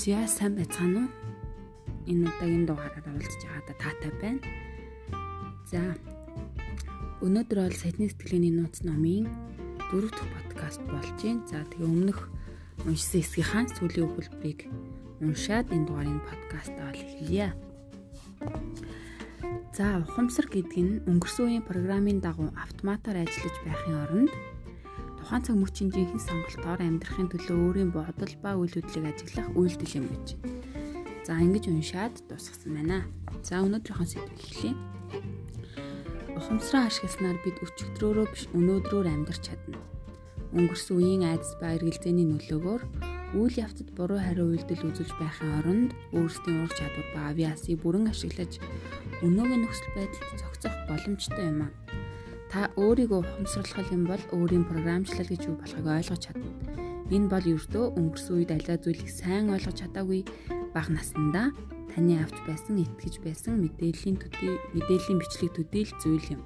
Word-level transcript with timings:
За 0.00 0.24
сайн 0.24 0.56
байцгаана 0.56 1.04
уу? 1.04 1.12
Энэ 2.08 2.24
удаагийн 2.24 2.64
дугаараар 2.64 3.04
уулзж 3.04 3.42
байгаадаа 3.44 3.76
таатай 3.84 4.12
байна. 4.16 4.40
За 5.68 5.80
өнөөдөр 7.20 7.58
бол 7.60 7.76
саяны 7.76 8.08
сэтгэлийн 8.08 8.64
нууц 8.64 8.80
номын 8.80 9.28
дөрөв 9.92 10.08
дэх 10.16 10.24
подкаст 10.32 10.80
болж 10.88 11.20
байна. 11.20 11.44
За 11.52 11.68
тэгээ 11.68 11.84
өмнөх 11.84 12.32
уншсан 12.88 13.20
хэсгийнхаа 13.20 13.68
сүүлийн 13.76 14.08
өгүүлбэрийг 14.08 14.60
уншаад 15.20 15.68
энэ 15.68 15.84
дугаарын 15.84 16.24
подкастаа 16.24 16.88
бол 16.88 17.04
эхэлье. 17.04 17.52
За 19.76 20.00
ухамсар 20.00 20.48
гэдэг 20.48 20.80
нь 20.80 21.00
өнгөрсөн 21.12 21.60
үеийн 21.60 21.68
программын 21.68 22.24
дагуу 22.24 22.48
автоматар 22.56 23.20
ажиллаж 23.20 23.56
байхын 23.68 24.00
оронд 24.08 24.32
тухайн 25.30 25.46
цаг 25.46 25.62
мөчийн 25.62 25.94
жинхэнэ 25.94 26.26
сонголтоор 26.26 26.80
амьдрахын 26.82 27.30
төлөө 27.30 27.58
өөрийн 27.70 27.90
бодол 27.94 28.34
ба 28.42 28.58
үйл 28.58 28.74
хөдлөлийг 28.74 29.14
ажиглах 29.14 29.46
үйлдэл 29.54 30.02
юм 30.02 30.06
гэж. 30.10 30.26
За 31.22 31.38
ингэж 31.38 31.70
уншаад 31.70 32.18
дуусгасан 32.26 32.74
байна. 32.74 33.06
За 33.46 33.62
өнөөдрийнхөө 33.62 34.10
сэдв 34.10 34.26
эхлэе. 34.26 34.74
Ухамсараа 36.34 36.90
ашигласнаар 36.90 37.38
бид 37.46 37.62
өчигдрөөрөө 37.62 38.26
биш 38.26 38.50
өнөөдрөөр 38.58 39.06
амьдрч 39.06 39.54
чадна. 39.54 39.78
Өнгөрсөн 40.50 40.98
үеийн 40.98 41.22
айдас 41.30 41.54
ба 41.62 41.78
эргэлзээний 41.78 42.26
нөлөөгөөр 42.26 42.82
үйл 43.38 43.54
явцад 43.54 43.94
буруу 43.94 44.18
хариу 44.18 44.50
үйлдэл 44.50 44.82
үзүүлж 44.82 45.14
байхын 45.14 45.62
оронд 45.62 45.90
өөрсдийн 46.10 46.66
ур 46.66 46.72
чадвар 46.74 47.06
ба 47.14 47.30
авиасыг 47.30 47.78
бүрэн 47.78 48.10
ашиглаж 48.10 48.58
өнөөгийн 49.22 49.62
нөхцөл 49.62 49.94
байдалд 49.94 50.38
зохицох 50.42 50.74
боломжтой 50.90 51.46
юм 51.46 51.70
аа 51.70 52.09
Та 52.50 52.66
өөрийгөө 52.74 53.22
ухамсарлах 53.22 53.94
юм 53.94 54.10
бол 54.10 54.22
өөрийн 54.34 54.66
програмчлал 54.66 55.22
гэж 55.30 55.46
юу 55.46 55.54
болохыг 55.54 55.86
ойлгож 55.86 56.18
чадна. 56.18 56.50
Энэ 57.14 57.30
бол 57.30 57.46
ердөө 57.46 57.94
өнгөрсөн 57.94 58.34
үед 58.42 58.50
аливаа 58.50 58.78
зүйлийг 58.82 59.06
сайн 59.06 59.54
ойлгож 59.54 59.78
чадаагүй 59.78 60.26
бага 60.74 60.90
насндаа 60.90 61.54
таны 61.94 62.18
авч 62.18 62.34
байсан 62.50 62.82
итгэж 62.82 63.22
байсан 63.22 63.54
мэдээллийн 63.62 64.18
төдий 64.18 64.54
мэдээллийн 64.74 65.18
бичлэг 65.22 65.50
төдийл 65.54 65.92
зүйл 66.02 66.26
юм. 66.34 66.42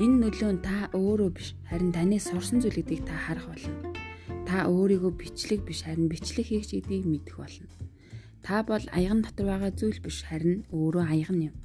Энэ 0.00 0.16
нөлөө 0.24 0.50
нь 0.56 0.64
та 0.64 0.88
өөрөө 0.96 1.30
биш 1.36 1.52
харин 1.68 1.92
таны 1.92 2.16
сурсан 2.16 2.64
зүйл 2.64 2.80
гэдгийг 2.80 3.04
та 3.04 3.12
харах 3.12 3.52
болно. 3.52 3.92
Та 4.48 4.64
өөрийгөө 4.64 5.12
бичлэг 5.12 5.60
биш 5.68 5.84
харин 5.84 6.08
бичлэг 6.08 6.48
хийх 6.48 6.72
гэдгийг 6.72 7.04
мэдэх 7.04 7.36
болно. 7.36 7.68
Та 8.40 8.64
бол 8.64 8.84
аяган 8.96 9.20
дотор 9.20 9.52
байгаа 9.52 9.72
зүйл 9.76 10.00
биш 10.00 10.24
харин 10.24 10.64
өөрөө 10.72 11.04
аяган 11.04 11.52
юм. 11.52 11.56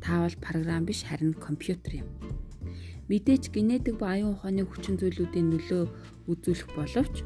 Та 0.00 0.22
бол 0.22 0.36
програм 0.40 0.84
биш 0.84 1.04
харин 1.04 1.34
компьютер 1.34 2.02
юм. 2.02 2.08
Мэдээч 3.08 3.50
генетик 3.50 3.98
ба 3.98 4.12
аюун 4.14 4.36
ухааны 4.36 4.68
хүчин 4.68 5.00
зүйлүүдийн 5.00 5.48
нөлөө 5.48 5.84
үзүүлэх 6.28 6.68
боловч 6.76 7.24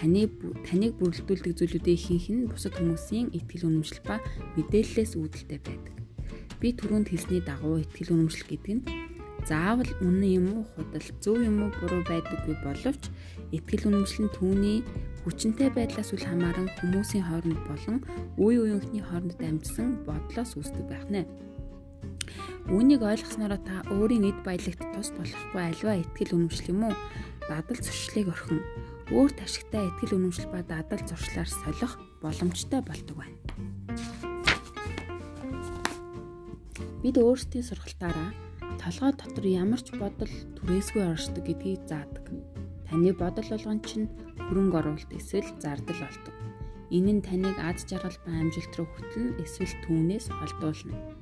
таны 0.00 0.32
таныг 0.64 0.96
бүрэлдүүлдэг 0.96 1.52
зүйлүүдийн 1.60 1.98
ихэнх 2.00 2.26
нь 2.32 2.48
бусад 2.48 2.72
хүмүүсийн 2.80 3.36
итгэл 3.36 3.68
үнэмшил 3.68 4.00
ба 4.08 4.16
мэдээллээс 4.56 5.12
үүдэлтэй 5.20 5.60
байдаг. 5.60 5.96
Би 6.56 6.72
түрүүнд 6.72 7.12
хэлсний 7.12 7.44
дагуу 7.44 7.84
итгэл 7.84 8.16
үнэмшил 8.16 8.48
гэдэг 8.48 8.72
нь 8.80 8.84
заавал 9.44 9.92
үнэн 10.00 10.24
юм 10.40 10.46
уу 10.56 10.64
худал 10.72 11.08
зөв 11.20 11.36
юм 11.40 11.68
уу 11.68 11.72
буруу 11.80 12.02
байдаггүй 12.08 12.56
боловч 12.64 13.12
итгэл 13.52 13.88
үнэмшил 13.92 14.24
нь 14.24 14.34
түүний 14.36 14.78
хүчинтэй 15.24 15.68
байдлаас 15.72 16.12
үл 16.16 16.24
хамааран 16.24 16.68
хүмүүсийн 16.80 17.24
хооронд 17.28 17.60
болон 17.68 17.98
үе 18.40 18.56
үеийнхний 18.60 19.04
хооронд 19.04 19.36
дамжсан 19.36 20.00
бодлоос 20.08 20.56
үүсдэг 20.56 20.84
байх 20.88 21.04
нэ. 21.12 21.28
Үүнийг 22.68 23.00
ойлгосноор 23.00 23.56
та 23.64 23.80
өөрийн 23.88 24.28
эд 24.28 24.38
баялагт 24.44 24.84
тус 24.92 25.08
болохгүй 25.16 25.62
альва 25.64 25.96
ихтгэл 25.96 26.36
үнэмшил 26.36 26.76
юм 26.76 26.92
уу? 26.92 26.94
Дадал 27.48 27.80
зуршлыг 27.80 28.28
орхин 28.28 28.60
өөрт 29.08 29.38
ашигтай 29.40 29.88
ихтгэл 29.88 30.20
үнэмшил 30.20 30.52
ба 30.52 30.60
дадал 30.60 31.00
зуршлаар 31.08 31.48
солих 31.48 31.96
боломжтой 32.20 32.84
болдог 32.84 33.16
байна. 33.16 33.38
Бид 37.00 37.16
өөрсдийн 37.16 37.64
сургалтаараа 37.64 38.30
толгой 38.76 39.12
дотор 39.16 39.46
ямар 39.48 39.80
ч 39.80 39.96
бодол 39.96 40.32
түрээсгүй 40.60 41.04
оршдог 41.10 41.42
гэдгийг 41.48 41.88
заадаг. 41.88 42.28
Таны 42.86 43.16
бодол 43.16 43.48
болгон 43.48 43.80
чинь 43.88 44.12
хөрөнгө 44.36 44.78
оруулалт 44.84 45.10
эсвэл 45.16 45.48
зардал 45.64 46.00
болдог. 46.00 46.34
Энэ 46.90 47.12
нь 47.18 47.24
таныг 47.24 47.56
аз 47.56 47.88
жаргал 47.88 48.18
ба 48.24 48.30
амжилт 48.36 48.72
руу 48.76 48.88
хөтлөн 48.94 49.38
эсвэл 49.42 49.74
түүнээс 49.86 50.26
холдуулна. 50.28 51.19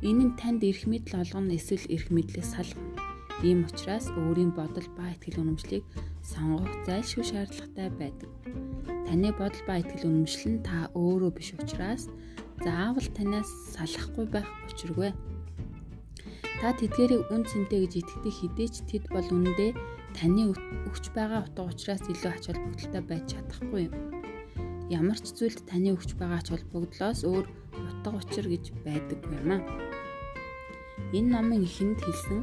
Энэ 0.00 0.32
нь 0.32 0.36
танд 0.40 0.64
эрх 0.64 0.88
мэдэл 0.88 1.20
олгоно 1.20 1.52
эсвэл 1.60 1.84
эрх 1.92 2.08
мэдлээс 2.08 2.56
салгана. 2.56 2.96
Ийм 3.44 3.68
учраас 3.68 4.08
өөрийн 4.16 4.52
бодол 4.56 4.88
ба 4.96 5.12
итгэл 5.12 5.44
үнэмшлийг 5.44 5.84
сонгох 6.24 6.72
зайлшгүй 6.88 7.24
шаардлагатай 7.28 7.88
байдаг. 8.00 8.30
Таны 9.04 9.28
бодол 9.36 9.64
ба 9.68 9.76
итгэл 9.76 10.08
үнэмшил 10.08 10.56
нь 10.56 10.64
та 10.64 10.88
өөрөө 10.96 11.30
биш 11.36 11.52
учраас 11.52 12.08
заавал 12.64 13.08
танаас 13.12 13.48
салахгүй 13.76 14.24
байх 14.24 14.48
учиргүй. 14.72 15.12
Та 16.64 16.72
тэдгэрийг 16.80 17.28
үн 17.28 17.44
цэнтэй 17.44 17.84
гэж 17.84 17.92
итгэдэг 18.00 18.34
хідээч 18.40 18.74
тэд 18.88 19.04
бол 19.12 19.28
үнэндээ 19.28 19.76
таны 20.16 20.52
өгч 20.88 21.04
байгаа 21.12 21.44
утга 21.44 21.68
учраас 21.68 22.04
илүү 22.08 22.32
ач 22.32 22.44
холбогдолтой 22.48 23.02
байж 23.04 23.24
чадахгүй 23.36 23.88
юм. 23.88 23.94
Ямар 24.88 25.20
ч 25.20 25.32
зүйлд 25.36 25.64
таны 25.68 25.92
өгч 25.92 26.16
байгаа 26.16 26.40
ач 26.40 26.48
холбогдлоос 26.52 27.20
өөр 27.28 27.44
утга 27.80 28.16
учир 28.16 28.48
гэж 28.48 28.64
байдаггүй 28.84 29.36
юм 29.44 29.52
аа. 29.56 29.89
Энэ 31.16 31.30
номын 31.34 31.64
эхэнд 31.68 31.98
хэлсэн 32.04 32.40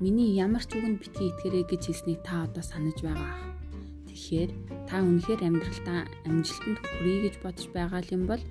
миний 0.00 0.36
ямар 0.36 0.64
ч 0.64 0.76
үгэнд 0.76 1.00
битгий 1.00 1.32
итгэрэй 1.32 1.64
гэж 1.68 1.82
хэлснийг 1.88 2.20
та 2.22 2.44
одоо 2.46 2.62
санаж 2.62 2.98
байгаа 3.00 3.32
ах. 3.32 3.44
Тэгэхээр 4.08 4.50
та 4.88 4.96
үнэхээр 5.00 5.40
амьдралдаа 5.48 6.00
амжилтанд 6.28 6.78
хүрье 6.84 7.18
гэж 7.24 7.34
бодож 7.40 7.66
байгаа 7.72 8.02
юм 8.12 8.22
бол 8.30 8.42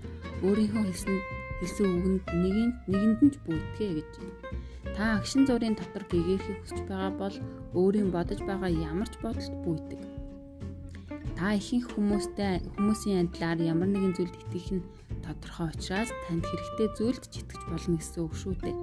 өөрийнхөө 0.46 0.84
хэлсэн 0.90 1.18
хэлсэн 1.60 1.88
үгэнд 1.88 2.24
нэгэнд 2.44 2.76
нэгэнд 2.92 3.20
нь 3.26 3.34
ч 3.34 3.36
бүртгэе 3.46 3.92
гэж. 3.98 4.12
Та 4.96 5.04
агшин 5.20 5.44
зургийн 5.48 5.76
дотор 5.78 6.04
гэгээхийг 6.08 6.60
хүсэж 6.62 6.80
байгаа 6.90 7.12
бол 7.16 7.36
өөрийн 7.80 8.10
бодож 8.16 8.40
байгаа 8.44 8.72
ямар 8.72 9.10
ч 9.12 9.16
бодолд 9.24 9.56
бүйдэг. 9.64 10.02
Та 11.36 11.56
ихэнх 11.60 11.92
хүмүүстэй 11.92 12.64
хүмүүсийн 12.80 13.28
адилаар 13.28 13.60
ямар 13.60 13.90
нэгэн 13.92 14.16
зүйлд 14.16 14.36
итгэх 14.40 14.70
нь 14.76 14.88
тодорхой 15.20 15.68
учраас 15.74 16.12
танд 16.28 16.48
хэрэгтэй 16.48 16.90
зүйлд 16.96 17.24
ч 17.28 17.44
итгэж 17.44 17.62
болно 17.68 18.00
гэсэн 18.00 18.22
үг 18.24 18.34
шүү 18.40 18.56
дээ. 18.64 18.76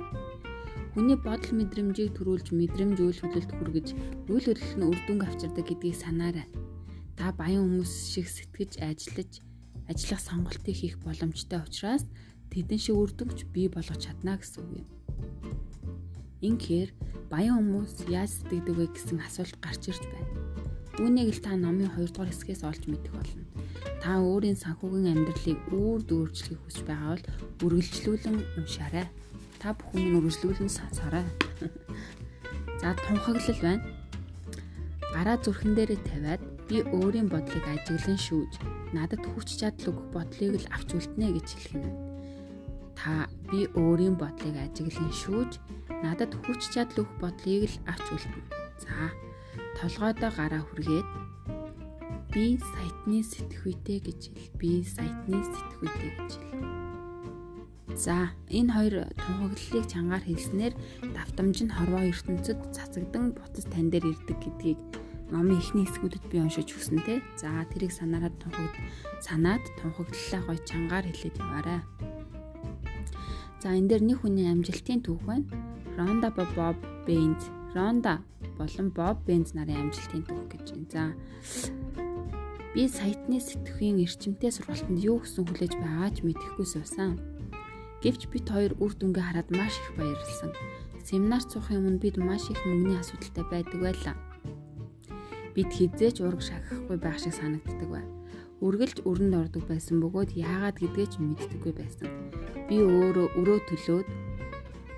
Хүний 0.92 1.16
бодол 1.16 1.56
мэдрэмжийг 1.56 2.12
төрүүлж 2.12 2.53
мэдрэмж 2.53 3.00
үйл 3.00 3.16
хөдлөлт 3.16 3.53
хүргэж 3.56 3.88
үйл 4.28 4.44
хөдлөл 4.44 4.76
нь 4.76 4.86
үр 4.92 4.98
дүнг 5.08 5.25
авчирдаг 5.25 5.64
гэдгийг 5.64 5.97
санаарай. 5.97 6.44
Та 7.16 7.32
баян 7.32 7.64
хүмүүс 7.64 8.12
шиг 8.12 8.28
сэтгэж 8.28 8.76
ажиллаж 8.84 9.41
ажиллах 9.88 10.20
сонголтыг 10.20 10.76
хийх 10.76 11.00
боломжтой 11.00 11.64
учраас 11.64 12.04
тэдэн 12.53 12.76
шиг 12.76 13.00
үр 13.00 13.08
дүнч 13.08 13.48
бий 13.56 13.72
болгож 13.72 14.04
чадна 14.04 14.36
гэсэн 14.36 14.60
үг 14.69 14.84
юм. 14.84 14.88
Инхээр 16.44 16.92
баян 17.32 17.56
хүмүүс 17.56 18.12
яаж 18.12 18.44
сэтгэдэг 18.44 18.76
вэ 18.76 18.86
гэсэн 18.92 19.16
асуулт 19.24 19.56
гарч 19.64 19.97
ирж 19.97 20.04
байна. 20.12 20.28
Үүнийг 21.00 21.32
л 21.32 21.41
та 21.41 21.56
номын 21.56 21.88
2 21.88 22.12
дугаар 22.12 22.28
хэсгээс 22.28 22.69
олж 22.69 22.84
мэдэх 22.84 23.16
болно. 23.16 23.48
Та 24.04 24.20
өөрийн 24.20 24.60
санхүүгийн 24.60 25.24
амьдралыг 25.24 25.60
үүр 25.72 26.04
дүүржлэхийг 26.04 26.60
хүсэж 26.60 26.84
байгаа 26.84 27.16
бол 27.16 27.24
үргэлжлүүлэн 27.64 28.36
уншаарай 28.60 29.09
та 29.62 29.71
бүхэн 29.78 30.19
үргэлжлүүлэн 30.19 30.67
сансаарай. 30.67 31.23
За 32.83 32.99
тунхаглал 32.99 33.62
байна. 33.62 33.87
Гараа 35.15 35.39
зүрхэн 35.39 35.78
дээрээ 35.78 36.03
тавиад 36.03 36.43
би 36.67 36.83
өөрийн 36.83 37.31
бодлыг 37.31 37.62
ажиглан 37.71 38.19
шүүж 38.19 38.59
надад 38.91 39.22
хүч 39.22 39.62
чадал 39.62 39.95
өгөх 39.95 40.09
бодлыг 40.11 40.59
л 40.59 40.67
авч 40.75 40.99
үлднэ 40.99 41.31
гэж 41.39 41.49
хэлэх 41.55 41.75
нь. 41.78 41.95
Та 42.99 43.31
би 43.55 43.71
өөрийн 43.78 44.19
бодлыг 44.19 44.56
ажиглан 44.59 45.15
шүүж 45.15 45.53
надад 46.03 46.34
хүч 46.43 46.75
чадал 46.75 47.06
өгөх 47.06 47.15
бодлыг 47.22 47.71
л 47.71 47.78
авч 47.87 48.06
үлднэ. 48.19 48.42
За 48.83 49.15
толгойдоо 49.78 50.31
гараа 50.34 50.63
хүргээд 50.66 51.09
би 52.34 52.59
сайтны 52.59 53.22
сэтгхүйтэй 53.22 53.98
гэж 54.10 54.21
хэл. 54.27 54.51
Би 54.59 54.83
сайтны 54.83 55.39
сэтгхүйтэй 55.39 56.10
гэж 56.19 56.33
хэл. 56.51 56.82
За 57.97 58.33
энэ 58.48 58.72
хоёр 58.72 58.94
тунхаглалыг 59.21 59.86
чангаар 59.92 60.24
хэлснээр 60.24 60.74
давтамж 61.12 61.56
нь 61.65 61.74
хорвоо 61.77 62.03
ертөнцид 62.09 62.59
цацагдан 62.72 63.36
буцаж 63.36 63.68
тань 63.68 63.92
дээр 63.92 64.16
ирдэг 64.16 64.39
гэдгийг 64.41 64.80
номын 65.33 65.60
эхний 65.60 65.84
хэсгүүдэд 65.89 66.24
би 66.28 66.41
уншиж 66.41 66.72
өгсөн 66.72 67.00
те. 67.04 67.24
За 67.36 67.65
тэрийг 67.72 67.92
санаараад 67.92 68.36
тунхагд 68.41 68.77
санаад 69.24 69.65
тунхаглалаа 69.80 70.42
гой 70.44 70.59
чангаар 70.65 71.04
хэлээд 71.09 71.36
яваарай. 71.41 71.80
За 73.60 73.72
энэ 73.77 73.89
дээр 73.89 74.03
нэг 74.09 74.18
хүний 74.21 74.48
амжилтын 74.48 75.00
түүх 75.04 75.24
байна. 75.24 75.48
Ронда 75.97 76.28
Боб 76.33 76.77
Бенз. 77.09 77.48
Ронда 77.77 78.21
болон 78.60 78.88
Боб 78.92 79.24
Бенз 79.24 79.56
нарын 79.56 79.88
амжилтын 79.88 80.24
түүх 80.28 80.48
гэж 80.53 80.66
байна. 80.72 80.88
За 80.92 81.03
би 82.74 82.88
сайтны 82.88 83.41
сэтгхийн 83.41 84.00
эрчимтэй 84.00 84.53
сургалтанд 84.53 85.00
юу 85.00 85.21
гэсэн 85.21 85.45
хүлээж 85.45 85.77
байгаач 85.77 86.24
мэдэхгүй 86.24 86.66
суусан. 86.68 87.32
Гэвч 88.03 88.27
бид 88.34 88.51
хоёр 88.51 88.75
үр 88.83 88.93
дүнгээ 88.99 89.22
хараад 89.22 89.49
маш 89.54 89.78
их 89.78 89.95
баярлсан. 89.95 90.51
Семинар 91.07 91.43
суухын 91.47 91.78
өмнө 91.78 92.03
бид 92.03 92.19
маш 92.19 92.51
их 92.51 92.59
мөнгөний 92.66 92.99
асуудалтай 92.99 93.47
байдаг 93.47 93.78
байлаа. 93.78 94.16
Бид 95.54 95.71
хизээч 95.71 96.19
ураг 96.19 96.43
шахахгүй 96.43 96.99
байх 96.99 97.22
шиг 97.22 97.34
санагддаг 97.39 97.87
бай. 97.87 98.03
үргэлж 98.63 99.03
өрөнд 99.07 99.34
ордог 99.39 99.66
байсан 99.66 99.99
бөгөөд 99.99 100.39
яагаад 100.39 100.78
гэдгээ 100.78 101.09
ч 101.10 101.15
мэддэггүй 101.19 101.72
байсан. 101.78 102.10
Би 102.71 102.78
өөрөө 102.78 103.39
өрөө 103.39 103.59
төлөөд 103.71 104.09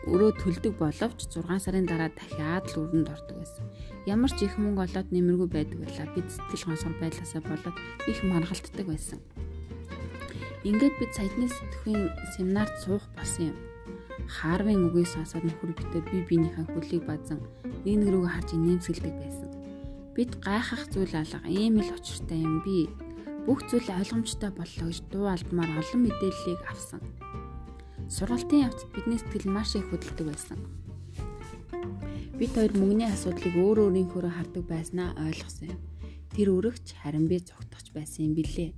өрөө 0.04 0.30
төлдөг 0.36 0.74
боловч 0.76 1.20
6 1.32 1.48
сарын 1.64 1.88
дараа 1.88 2.12
дахиад 2.12 2.68
л 2.72 2.84
өрөнд 2.84 3.08
ордог 3.08 3.36
байсан. 3.40 3.64
Ямар 4.04 4.32
ч 4.36 4.44
их 4.44 4.60
мөнгө 4.60 4.84
олоод 4.84 5.08
нэмэргүй 5.08 5.48
байдаг 5.48 5.80
байлаа. 5.80 6.12
Бид 6.12 6.28
сэтгэл 6.28 6.76
гонсгор 6.76 6.94
байдлаасаа 7.00 7.40
болоод 7.40 7.76
их 8.04 8.20
маргалтдаг 8.20 8.84
байсан. 8.84 9.20
Ингээд 10.64 10.96
бид 10.96 11.12
саяны 11.12 11.44
сэтгхийн 11.44 12.08
семинарт 12.32 12.72
суух 12.80 13.04
болсон 13.12 13.52
юм. 13.52 13.56
Харвин 14.24 14.88
үгийг 14.88 15.12
сонсоод 15.12 15.44
нөхөр 15.44 15.76
битээ 15.76 16.00
би 16.08 16.24
биенийхээ 16.24 16.72
хөлийг 16.72 17.04
базан 17.04 17.44
нэг 17.84 18.00
нэг 18.00 18.08
рүү 18.08 18.24
харж 18.24 18.56
инээмсэглэдэг 18.56 19.12
байсан. 19.20 19.50
Бид 20.16 20.32
гайхах 20.40 20.88
зүйл 20.88 21.12
алга 21.12 21.44
ийм 21.52 21.84
л 21.84 21.92
учиртай 21.92 22.40
юм 22.40 22.64
би. 22.64 22.88
Бүх 23.44 23.60
зүйл 23.68 23.92
ойлгомжтой 23.92 24.56
боллоо 24.56 24.88
гэж 24.88 24.98
дуу 25.12 25.28
албамаар 25.28 25.84
олон 25.84 26.00
мэдээллийг 26.08 26.60
авсан. 26.64 27.04
Сургалтын 28.08 28.64
явцад 28.64 28.88
бидний 28.96 29.20
сэтгэл 29.20 29.52
маш 29.52 29.76
их 29.76 29.84
хөдөлдөг 29.92 30.32
байсан. 30.32 30.58
Бид 32.40 32.56
хоёр 32.56 32.72
мөнгөний 32.72 33.12
асуудлыг 33.12 33.52
өөр 33.52 33.92
өөрийнхөө 33.92 34.32
хардаг 34.32 34.64
байснаа 34.64 35.12
ойлгосон 35.20 35.76
юм. 35.76 35.80
Тэр 36.32 36.56
өргөч 36.56 36.96
харин 37.04 37.28
би 37.28 37.36
цогтгоч 37.44 37.92
байсан 37.92 38.32
юм 38.32 38.34
билээ. 38.40 38.72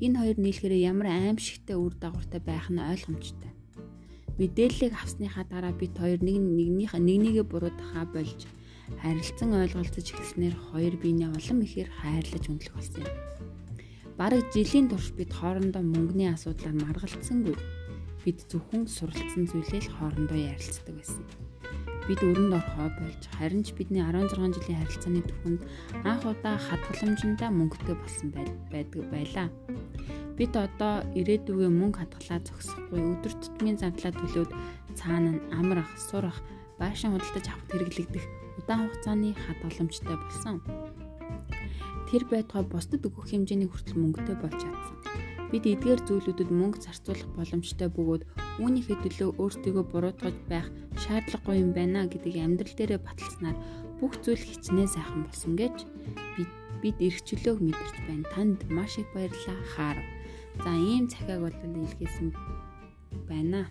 Энэ 0.00 0.18
хоёр 0.18 0.36
нийлэхээр 0.42 0.74
ямар 0.90 1.08
аимшигтай 1.10 1.76
үр 1.78 1.94
дагавартай 1.94 2.40
байх 2.42 2.66
нь 2.70 2.82
ойлгомжтой. 2.82 3.52
Мэдээллийг 4.38 4.94
авсныхаа 4.98 5.46
дараа 5.46 5.70
бид 5.70 5.94
хоёр 5.94 6.18
нэг 6.18 6.42
нэгнийхээ 6.42 6.98
нэг 6.98 7.18
нэгэ 7.22 7.42
буруудахаа 7.46 8.06
болж 8.10 8.50
харилцан 8.98 9.54
ойлголцож 9.54 10.06
эхэлснээр 10.10 10.56
хоёр 10.74 10.94
биенээ 10.98 11.30
улам 11.30 11.58
ихээр 11.62 11.90
хайрлаж 12.02 12.44
өндлөх 12.50 12.74
болсон 12.74 13.06
юм. 13.06 13.14
Бараг 14.18 14.42
жилийн 14.50 14.90
турш 14.90 15.14
бид 15.14 15.30
хоорондоо 15.30 15.82
мөнгөний 15.86 16.34
асуудлаар 16.34 16.74
маргалцсангүй. 16.74 17.54
Бид 18.26 18.38
зөвхөн 18.50 18.90
суралцсан 18.90 19.46
зүйлээ 19.46 19.82
л 19.86 19.94
хоорондоо 19.94 20.38
ярилцдаг 20.38 20.94
байсан 20.98 21.43
бид 22.08 22.20
өрөнд 22.20 22.52
орохоо 22.52 22.88
болж 23.00 23.22
харин 23.36 23.64
ч 23.64 23.72
бидний 23.72 24.04
16 24.04 24.52
жилийн 24.56 24.80
харилцааны 24.84 25.22
түүхэнд 25.24 25.60
анх 26.04 26.22
удаа 26.28 26.56
хадгаламжтай 26.60 27.50
мөнгөтэй 27.52 27.96
болсон 27.96 28.28
байдаг 28.72 29.02
байлаа. 29.08 29.48
Бид 30.36 30.52
одоо 30.52 30.94
ирээдүгөө 31.16 31.70
мөнгө 31.70 31.98
хадгалаа 32.04 32.40
зогсохгүй 32.44 33.00
өдөр 33.00 33.34
тутмын 33.40 33.78
зардлаа 33.80 34.12
төлөөд 34.12 34.50
цаана 34.98 35.30
нь 35.38 35.44
амрах, 35.54 35.90
сурах, 35.96 36.38
байшин 36.76 37.14
худалдаж 37.14 37.46
авах 37.48 37.68
хэрэглэгдэх 37.70 38.24
удаан 38.58 38.80
хугацааны 38.90 39.30
хадгаламжтай 39.32 40.16
болсон. 40.18 40.56
Тэр 42.10 42.22
байтугай 42.28 42.64
бусдад 42.66 43.06
өгөх 43.06 43.30
хэмжээний 43.30 43.70
хүртэл 43.70 44.00
мөнгөтэй 44.02 44.36
болж 44.38 44.58
чадсан. 44.58 45.03
Бид 45.54 45.70
эдгээр 45.70 46.02
зүйлүүдэд 46.10 46.50
мөнгө 46.50 46.82
зарцуулах 46.82 47.30
боломжтой 47.38 47.86
бөгөөд 47.86 48.26
үүнийхээ 48.58 48.98
төлөө 49.06 49.38
өөртөө 49.38 49.86
буруутгаж 49.86 50.34
байх 50.50 50.66
шаардлагагүй 50.98 51.62
юм 51.62 51.70
байна 51.70 52.10
гэдгийг 52.10 52.42
амьдрал 52.42 52.74
дээрээ 52.74 52.98
баталснаар 53.06 53.54
бүх 54.02 54.18
зүйл 54.18 54.42
хичнээн 54.42 54.90
сайхан 54.90 55.22
болсон 55.22 55.54
гэж 55.54 55.86
бид 56.34 56.50
бид 56.82 56.98
эргчлөөг 56.98 57.62
мэдэрч 57.62 57.96
байна. 58.02 58.26
Танд 58.34 58.66
маш 58.66 58.98
их 58.98 59.06
баярлалаа. 59.14 59.62
Хаар. 59.78 59.98
За 60.58 60.74
ийм 60.74 61.06
цахиаг 61.06 61.46
бол 61.46 61.54
илгээсэн 61.54 62.34
байна. 63.30 63.70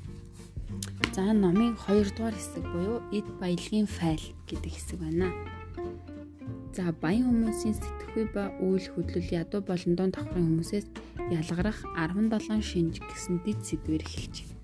За 1.12 1.36
номын 1.36 1.76
2 1.76 2.16
дугаар 2.16 2.32
хэсэг 2.40 2.64
буюу 2.64 3.04
эд 3.12 3.28
баялагын 3.44 3.92
файл 3.92 4.24
гэдэг 4.48 4.72
хэсэг 4.72 5.04
байна. 5.04 5.36
За 6.74 6.90
баян 6.90 7.30
хүмүүсийн 7.30 7.78
сэтгхүй 7.78 8.26
ба 8.34 8.50
үйл 8.58 8.82
хөдлөл 8.82 9.30
ядуу 9.30 9.62
болон 9.62 9.94
дон 9.94 10.10
давхрын 10.10 10.42
хүмүүсээс 10.42 10.90
ялгарах 11.30 11.86
17 11.94 12.66
шинж 12.66 12.98
гэсэн 12.98 13.46
дэд 13.46 13.62
сэдвэр 13.62 14.02
эхэлж 14.02 14.36
байна. 14.42 14.58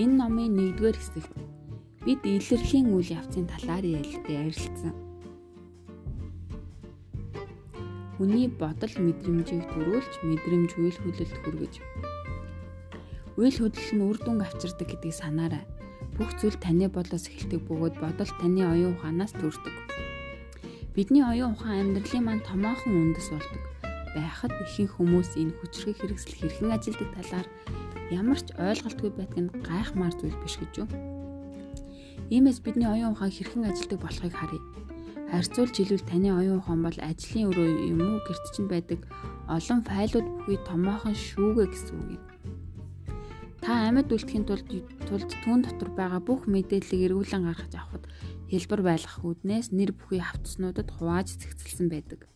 Энэ 0.00 0.16
номын 0.16 0.56
1-р 0.80 0.96
хэсэгт 0.96 1.32
бид 2.08 2.20
илэрхийн 2.24 2.88
үйл 2.88 3.20
явцын 3.20 3.52
талаар 3.52 3.84
ярилцсан. 3.84 4.96
Хүний 8.16 8.48
бодол 8.48 8.94
мэдрэмжийг 8.96 9.68
төрүүлж 9.76 10.12
мэдрэмж 10.24 10.70
үйл 10.80 10.98
хөдлөлт 11.04 11.36
хүргэж 11.44 11.74
үйл 13.36 13.56
хөдлөл 13.60 13.92
нь 13.92 14.04
үр 14.08 14.16
дүнг 14.24 14.40
авчирдаг 14.40 14.88
гэдгийг 14.88 15.12
санаарай 15.12 15.75
бүх 16.16 16.32
зүйл 16.40 16.56
таны 16.56 16.88
бодлоос 16.88 17.28
эхэлдэг 17.28 17.60
бөгөөд 17.68 17.94
бодол 18.00 18.30
таны 18.40 18.64
оюун 18.64 18.96
ухаанаас 18.96 19.32
төрдөг. 19.36 19.74
Бидний 20.96 21.20
оюун 21.20 21.52
ухаан 21.52 21.92
амьдралын 21.92 22.24
маань 22.24 22.46
томоохон 22.48 23.12
үндэс 23.12 23.28
болдог. 23.36 23.62
Байхад 24.16 24.52
ихэнх 24.64 24.96
хүмүүс 24.96 25.36
энэ 25.36 25.52
хүчрхэг 25.60 25.96
хэрэгсэл 26.00 26.36
хэрхэн 26.40 26.72
ажилдаг 26.72 27.08
талаар 27.12 27.46
ямар 28.08 28.40
ч 28.40 28.48
ойлголтгүй 28.56 29.10
байдг 29.12 29.36
нь 29.36 29.52
гайхмаар 29.60 30.14
зүйл 30.16 30.40
биш 30.40 30.56
гэж 30.56 30.72
юу? 30.80 30.88
Иймээс 32.32 32.64
бидний 32.64 32.88
оюун 32.88 33.12
ухаан 33.12 33.28
хэрхэн 33.28 33.68
ажилдаг 33.68 34.00
болохыг 34.00 34.32
харъя. 34.32 34.64
Харьцуулж 35.30 35.74
хэлвэл 35.76 36.08
таны 36.08 36.32
оюун 36.32 36.64
ухаан 36.64 36.80
бол 36.80 36.98
ажлын 37.02 37.50
өрөө 37.52 37.68
юм 37.92 38.00
уу 38.00 38.18
гэрт 38.24 38.44
чинь 38.56 38.70
байдаг 38.72 39.00
олон 39.52 39.80
файлууд 39.84 40.26
бүхий 40.40 40.58
томоохон 40.64 41.12
шүүгээ 41.12 41.66
гэсэн 41.70 41.94
үг 42.00 42.08
юм. 42.16 42.22
Та 43.66 43.90
амьд 43.90 44.14
үлдэхийн 44.14 44.46
тулд 44.46 44.70
тулд 45.10 45.30
түүн 45.42 45.66
дотор 45.66 45.90
байгаа 45.90 46.22
бүх 46.22 46.46
мэдээллийг 46.46 47.10
эргүүлэн 47.10 47.50
гаргаж 47.50 47.74
авахд 47.74 48.06
хэлбэр 48.46 48.82
байлгах 48.86 49.26
үүднээс 49.26 49.74
нэр 49.74 49.90
бүхий 49.90 50.22
хавцснуудад 50.22 50.86
хувааж 50.94 51.34
цэгцэлсэн 51.34 51.90
байдаг. 51.90 52.30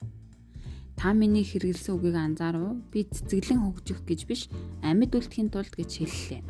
Та 0.98 1.14
миний 1.14 1.46
хэрэгэлсэн 1.46 1.94
үгийг 1.94 2.18
анзаарав. 2.18 2.82
Би 2.90 3.06
цэцэглэн 3.06 3.62
хөгжих 3.62 4.02
гэж 4.10 4.20
биш, 4.26 4.50
амьд 4.82 5.14
үлдэхийн 5.14 5.54
тулд 5.54 5.70
гэж 5.70 6.02
хэллээ. 6.02 6.42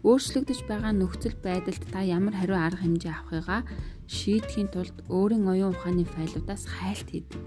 Өөрчлөгдөж 0.00 0.64
байгаа 0.64 0.92
нөхцөл 0.96 1.36
байдалд 1.44 1.84
та 1.92 2.00
ямар 2.00 2.40
хариу 2.40 2.56
арга 2.56 2.88
хэмжээ 2.88 3.12
авахыгаа 3.12 3.68
шийдэхийн 4.08 4.72
тулд 4.72 4.96
өөрийн 5.12 5.44
оюун 5.44 5.76
ухааны 5.76 6.08
файлуудаас 6.08 6.64
хайлт 6.72 7.08
хийдэг. 7.12 7.40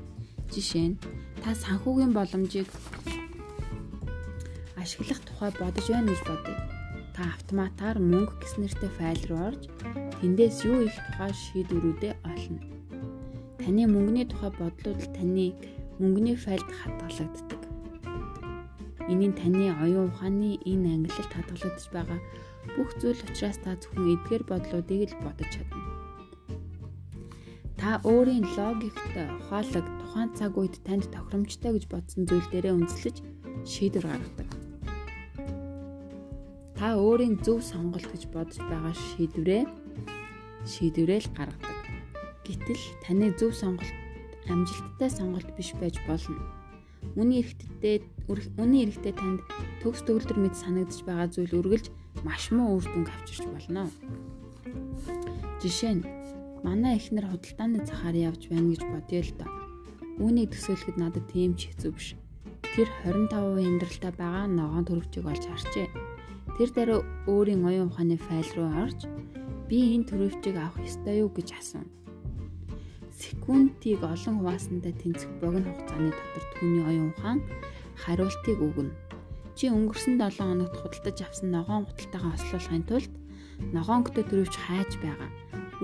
Жишээ 0.54 0.86
нь 0.94 1.02
та 1.42 1.58
санхүүгийн 1.58 2.14
боломжийг 2.14 2.70
ашиглах 4.88 5.20
тухай 5.28 5.52
бодож 5.60 5.88
байна 5.92 6.08
гэж 6.16 6.22
бодъё. 6.24 6.56
Та 7.12 7.22
автоматар 7.36 8.00
мөнгө 8.00 8.40
гэс 8.40 8.56
нэртэй 8.56 8.92
файл 8.96 9.22
руу 9.28 9.42
орж 9.52 9.62
тэндээс 10.24 10.64
юу 10.64 10.88
их 10.88 10.96
тухай 10.96 11.32
шийдвэрүүдээ 11.36 12.14
олно. 12.24 12.60
Таны 13.60 13.84
мөнгөний 13.84 14.26
тухай 14.32 14.52
бодлууд 14.56 15.02
таны 15.12 15.48
мөнгөний 16.00 16.40
файлд 16.40 16.72
хадгалагддаг. 16.80 17.62
Энийн 19.12 19.36
таны 19.36 19.76
оюун 19.84 20.08
ухааны 20.08 20.56
энэ 20.64 20.88
ангилалд 20.96 21.32
хадгалагдж 21.36 21.86
байгаа 21.92 22.20
бүх 22.80 22.90
зүйл 23.04 23.20
учраас 23.28 23.60
та 23.60 23.76
зөвхөн 23.76 24.08
эдгээр 24.16 24.44
бодлуудыг 24.48 25.12
л 25.12 25.20
бодож 25.20 25.50
чадна. 25.52 25.84
Та 27.76 28.00
өөрийн 28.08 28.48
логикт 28.56 29.04
ухаалаг 29.44 29.86
тухайн 30.00 30.32
цаг 30.32 30.56
үед 30.56 30.80
танд 30.88 31.12
тохиромжтой 31.12 31.76
гэж 31.76 31.86
бодсон 31.92 32.24
зүйл 32.24 32.48
дээрээ 32.52 32.72
үндэслэж 32.72 33.18
шийдвэр 33.68 34.08
гаргадаг 34.08 34.57
та 36.78 36.94
өөрийн 36.94 37.42
зөв 37.42 37.66
сонголт 37.66 38.06
гэж 38.06 38.30
бодож 38.30 38.62
байгаа 38.70 38.94
шийдвэрээ 38.94 39.66
шийдвэрээ 40.62 41.20
л 41.26 41.30
гаргадаг. 41.34 41.80
Гэтэл 42.46 42.84
таны 43.02 43.34
зөв 43.34 43.50
сонголт 43.58 43.98
амжилттай 44.46 45.10
сонголт 45.10 45.50
биш 45.58 45.74
байж 45.82 45.98
болно. 46.06 46.38
Үний 47.18 47.42
эрэгтдээ 47.42 48.30
үний 48.62 48.86
эрэгтэй 48.86 49.14
танд 49.18 49.42
төгс 49.82 50.06
төгөлдөр 50.06 50.38
мэд 50.38 50.54
санагдаж 50.54 51.02
байгаа 51.02 51.28
зүйл 51.34 51.58
үргэлж 51.58 51.90
маш 52.22 52.54
муу 52.54 52.78
үр 52.78 52.86
дүнг 52.86 53.10
авчирч 53.10 53.50
болно. 53.50 53.90
Жишээ 55.58 55.98
нь 55.98 56.06
манай 56.62 57.02
эхнэр 57.02 57.26
худалдааны 57.26 57.90
захаар 57.90 58.14
явж 58.14 58.54
байна 58.54 58.70
гэж 58.78 58.82
бодъё 58.86 59.22
л 59.26 59.34
доо. 59.34 59.50
Үүнийг 60.22 60.54
төсөөлөхөд 60.54 60.98
надад 61.02 61.26
тийм 61.34 61.58
ч 61.58 61.74
хэцүү 61.74 61.92
биш. 61.98 62.14
Тэр 62.78 62.86
25% 63.02 63.66
амьдралтай 63.66 64.14
байгаа 64.14 64.46
ногоон 64.46 64.86
төрөвчийг 64.86 65.26
олж 65.26 65.46
харчээ 65.50 66.07
Тэр 66.58 66.74
дараа 66.74 67.06
өөрийн 67.30 67.62
оюун 67.70 67.94
ухааны 67.94 68.18
файл 68.18 68.50
руу 68.58 68.70
орж 68.82 69.06
би 69.70 69.94
энэ 69.94 70.10
төрөвчийг 70.10 70.58
авах 70.58 70.82
ёстой 70.82 71.22
юу 71.22 71.30
гэж 71.30 71.54
асууна. 71.54 71.86
Секундыг 73.14 74.02
олон 74.02 74.42
хуваасандаа 74.42 74.90
тэнцэх 74.98 75.30
богино 75.38 75.70
хугацааны 75.70 76.10
дотор 76.18 76.46
түүний 76.58 76.82
оюун 76.82 77.14
ухаан 77.14 77.40
хариултыг 77.94 78.58
өгнө. 78.58 78.90
Чи 79.54 79.70
өнгөрсөн 79.70 80.18
7 80.18 80.34
хоногт 80.34 80.74
худалдаж 80.82 81.18
авсан 81.22 81.54
ногоон 81.54 81.86
худалдаага 81.86 82.34
ослуулахын 82.34 82.86
тулд 82.90 83.14
ногоонтой 83.78 84.26
төрөвч 84.26 84.56
хайж 84.58 84.98
байгаа. 84.98 85.30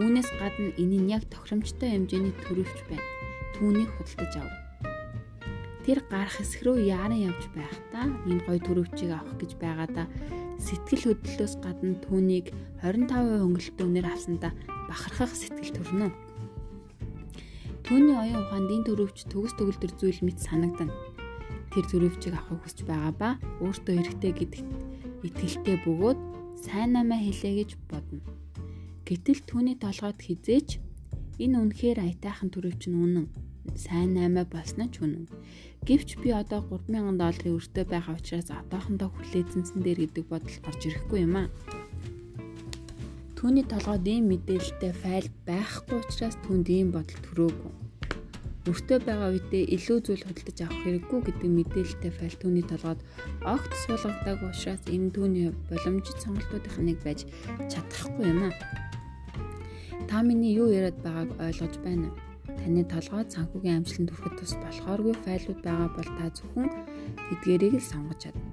Үүнээс 0.02 0.30
гадна 0.42 0.74
энэ 0.82 0.98
нь 1.06 1.12
яг 1.14 1.30
тохиромжтой 1.30 1.90
хэмжээний 1.94 2.34
төрөвч 2.50 2.80
байна. 2.90 3.06
Түүнийг 3.62 3.94
худалдаж 3.94 4.34
ав. 4.42 4.50
Тэр 5.86 6.00
гарах 6.10 6.38
хэсэг 6.42 6.66
рүү 6.66 6.78
яаран 6.90 7.22
явж 7.30 7.44
байхдаа 7.54 8.10
энэ 8.26 8.42
гой 8.48 8.58
төрөвчийг 8.58 9.12
авах 9.14 9.38
гэж 9.38 9.52
байгаадаа 9.62 10.08
сэтгэл 10.60 11.16
хөдлөлөөс 11.16 11.54
гадна 11.64 11.98
түүнийг 12.06 12.52
25% 12.84 13.10
хөнгөлөлтөөнөр 13.42 14.06
авсандаа 14.10 14.52
бахархах 14.90 15.34
сэтгэл 15.34 15.74
төрнө. 15.78 16.12
Түүний 17.84 18.16
оюун 18.16 18.44
ухаанд 18.48 18.70
энэ 18.72 18.88
төрөвч 18.88 19.28
төгс 19.32 19.54
төгөлдөр 19.60 19.92
зүйл 20.00 20.22
мэт 20.24 20.40
санагдана. 20.40 20.94
Тэр 21.74 21.86
төрөвчийг 21.90 22.36
авахыг 22.38 22.62
хүсэж 22.64 22.80
байгаа 22.88 23.14
ба 23.18 23.30
өөртөө 23.60 23.94
хэрэгтэй 23.98 24.34
гэдэгт 24.40 24.70
итгэлтэй 25.28 25.78
бөгөөд 25.84 26.20
сайн 26.64 26.96
намаа 26.96 27.20
хэлээ 27.20 27.54
гэж 27.66 27.72
бодно. 27.92 28.22
Гэтэл 29.04 29.44
түүний 29.44 29.76
толгойд 29.76 30.20
хизээч 30.22 30.80
энэ 31.44 31.60
үнэхээр 31.60 32.00
аятайхан 32.00 32.50
төрөвч 32.54 32.88
нь 32.88 32.96
үнэн. 32.96 33.28
Сайн 33.76 34.16
наймаа 34.16 34.48
болсон 34.48 34.88
ч 34.92 35.04
үнэн. 35.04 35.28
Гэвч 35.84 36.16
би 36.24 36.32
одоо 36.32 36.64
3000 36.64 37.20
долларын 37.20 37.60
өртөө 37.60 37.84
байгаа 37.92 38.16
учраас 38.16 38.48
одоохондоо 38.48 39.12
хүлээзэнсэн 39.12 39.84
дээр 39.84 40.08
гэдэг 40.08 40.26
бодол 40.32 40.58
орж 40.64 40.82
ирэхгүй 40.88 41.20
юм 41.28 41.36
аа. 41.44 41.48
Түүний 43.36 43.68
толгойд 43.68 44.08
ийм 44.08 44.32
мэдээлэлтэй 44.32 44.96
файл 45.04 45.28
байхгүй 45.44 46.00
учраас 46.00 46.40
түүнд 46.48 46.68
ийм 46.72 46.96
бодол 46.96 47.20
төрөөгүй. 47.28 47.72
Өртөө 48.72 49.00
байгаа 49.04 49.36
үедээ 49.36 49.76
илүү 49.76 50.00
зүйл 50.08 50.24
худалдаж 50.24 50.58
авах 50.64 50.80
хэрэггүй 50.88 51.20
гэдэг 51.28 51.52
мэдээлэлтэй 51.52 52.12
файл 52.16 52.36
түүний 52.40 52.64
толгойд 52.64 53.04
огт 53.44 53.72
суулгадаагүй 53.84 54.50
учраас 54.56 54.84
энэ 54.88 55.12
түүний 55.12 55.52
боломжит 55.68 56.18
сонголтуудын 56.24 56.88
нэг 56.88 57.04
байж 57.04 57.28
чадахгүй 57.68 58.32
юм 58.32 58.48
аа. 58.48 58.56
Та 60.08 60.24
миний 60.24 60.56
юу 60.56 60.72
яриад 60.72 60.96
байгааг 61.04 61.36
ойлгож 61.44 61.76
байна 61.84 62.08
уу? 62.08 62.33
Таны 62.64 62.88
толгойд 62.88 63.28
санхүүгийн 63.36 63.84
амжилтанд 63.84 64.10
хүрэхэд 64.16 64.36
тус 64.40 64.56
болохооргүй 64.56 65.16
файлууд 65.28 65.60
байгаа 65.68 65.90
бол 65.92 66.10
та 66.16 66.32
зөвхөн 66.32 66.72
тэдгэрийг 67.28 67.76
л 67.76 67.92
сонгож 67.92 68.20
чадна. 68.24 68.48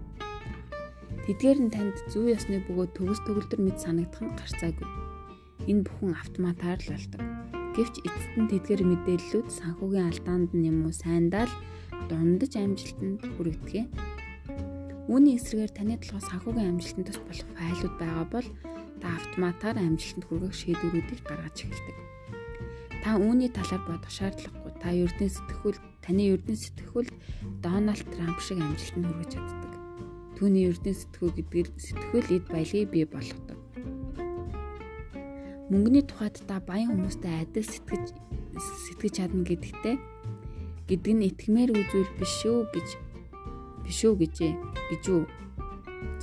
Тэдгээр 1.31 1.59
нь 1.62 1.71
танд 1.71 1.95
зүү 2.11 2.35
ёсны 2.35 2.59
бөгөөд 2.67 2.90
төгс 2.99 3.23
төгөлдөр 3.23 3.61
мэд 3.62 3.79
санагдах 3.79 4.19
нь 4.26 4.35
гарцаагүй. 4.35 4.88
Энэ 5.71 5.87
бүхэн 5.87 6.19
автоматар 6.19 6.83
л 6.83 6.90
болдог. 6.90 7.23
Гэвч 7.79 7.95
эцэст 8.02 8.35
нь 8.35 8.50
тэдгээр 8.50 8.83
мэдээллүүд 8.83 9.47
санхүүгийн 9.47 10.11
алдаанд 10.11 10.50
нь 10.59 10.67
юм 10.67 10.90
уу 10.90 10.95
сайндаа 10.97 11.47
л 11.47 11.55
дундаж 12.11 12.52
амжилтанд 12.59 13.23
хүрэгдэгэ. 13.38 13.83
Үүний 15.07 15.38
эсрэгээр 15.38 15.71
таны 15.71 15.95
толгой 16.02 16.23
санхүүгийн 16.26 16.71
амжилтанд 16.75 17.07
тус 17.14 17.21
болох 17.23 17.49
файлууд 17.55 17.95
байгаа 17.95 18.26
бол 18.26 18.49
та 18.99 19.07
автоматар 19.14 19.79
амжилтанд 19.79 20.26
хүргэх 20.26 20.55
шийдвэрүүдийг 20.59 21.23
гаргаж 21.23 21.57
эхэлдэг. 21.62 22.10
Та 23.00 23.16
үүний 23.16 23.49
талаар 23.49 23.80
бодох 23.88 24.12
шаардлагагүй. 24.12 24.73
Та 24.76 24.92
ердийн 24.92 25.33
сэтгүүл 25.33 25.78
таны 26.04 26.37
ердийн 26.37 26.61
сэтгүүлд 26.61 27.14
Дональд 27.64 28.04
Трамп 28.12 28.38
шиг 28.45 28.61
амжилтанд 28.61 29.09
хүргэж 29.09 29.30
чаддаг. 29.37 29.73
Түүний 30.37 30.69
эрдэнэ 30.69 31.00
сэтгүү 31.00 31.28
гэдгээр 31.37 31.69
сэтгүүл 31.80 32.28
эд 32.37 32.45
баялагийг 32.49 32.88
бий 32.92 33.04
болгодог. 33.04 33.61
Мөнгөний 35.69 36.04
тухайд 36.04 36.40
та 36.49 36.61
баян 36.64 36.97
хүмүүстэй 36.97 37.45
адил 37.45 37.69
сэтгэж 37.69 38.16
сэтгэж 38.57 39.12
чадна 39.21 39.45
гэдэгтэй 39.45 39.97
гэдэг 40.88 41.12
нь 41.14 41.28
итгэмээр 41.30 41.71
үзүүл 41.76 42.11
биш 42.19 42.33
шүү 42.42 42.59
гэж 42.75 42.88
биш 43.85 44.00
үү 44.02 44.14
гэжээ 44.16 44.52
гэж 44.90 45.04
үү. 45.12 45.23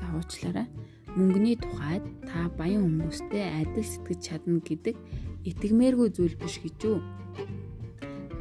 За 0.01 0.05
уучлаарай. 0.17 0.67
Мөнгөний 1.15 1.55
тухайд 1.62 2.03
та 2.27 2.51
баян 2.60 2.84
хүмүүстэй 2.84 3.46
адил 3.63 3.88
сэтгэж 3.88 4.19
чадна 4.19 4.60
гэдэг 4.60 4.98
итгэмээргүй 5.46 6.10
зүйл 6.15 6.36
биш 6.39 6.58
гэж 6.63 6.79
үү. 6.88 7.00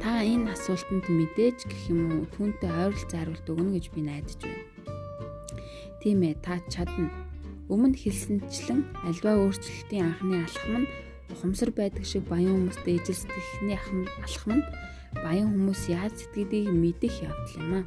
Та 0.01 0.23
энэ 0.23 0.53
асуултанд 0.55 1.05
мэдээж 1.11 1.67
гэх 1.67 1.81
юм 1.91 2.01
уу 2.15 2.25
түүнтэй 2.31 2.71
ойрол 2.71 3.05
заруулт 3.11 3.47
өгнө 3.49 3.75
гэж 3.75 3.85
би 3.91 4.01
найдаж 4.05 4.39
байна. 4.39 4.65
Тийм 6.01 6.23
ээ, 6.23 6.39
та 6.39 6.61
чадна. 6.71 7.11
Өмнө 7.67 7.99
хэлсэнчлэн 7.99 8.87
альва 9.03 9.31
өөрчлөлтийн 9.43 10.07
анхны 10.07 10.45
алхам 10.47 10.87
нь 10.87 10.91
ухамсар 11.33 11.75
байдаг 11.75 12.07
шиг 12.07 12.23
баян 12.31 12.55
хүмүүстэй 12.55 12.95
ижил 12.95 13.19
сэтгэхний 13.19 13.75
алхам 14.23 14.63
нь 14.63 14.67
баян 15.19 15.51
хүмүүс 15.51 15.81
яаж 15.91 16.15
сэтгэдгийг 16.15 16.71
мэдэх 16.71 17.27
явдал 17.27 17.59
юм 17.59 17.71
аа. 17.81 17.85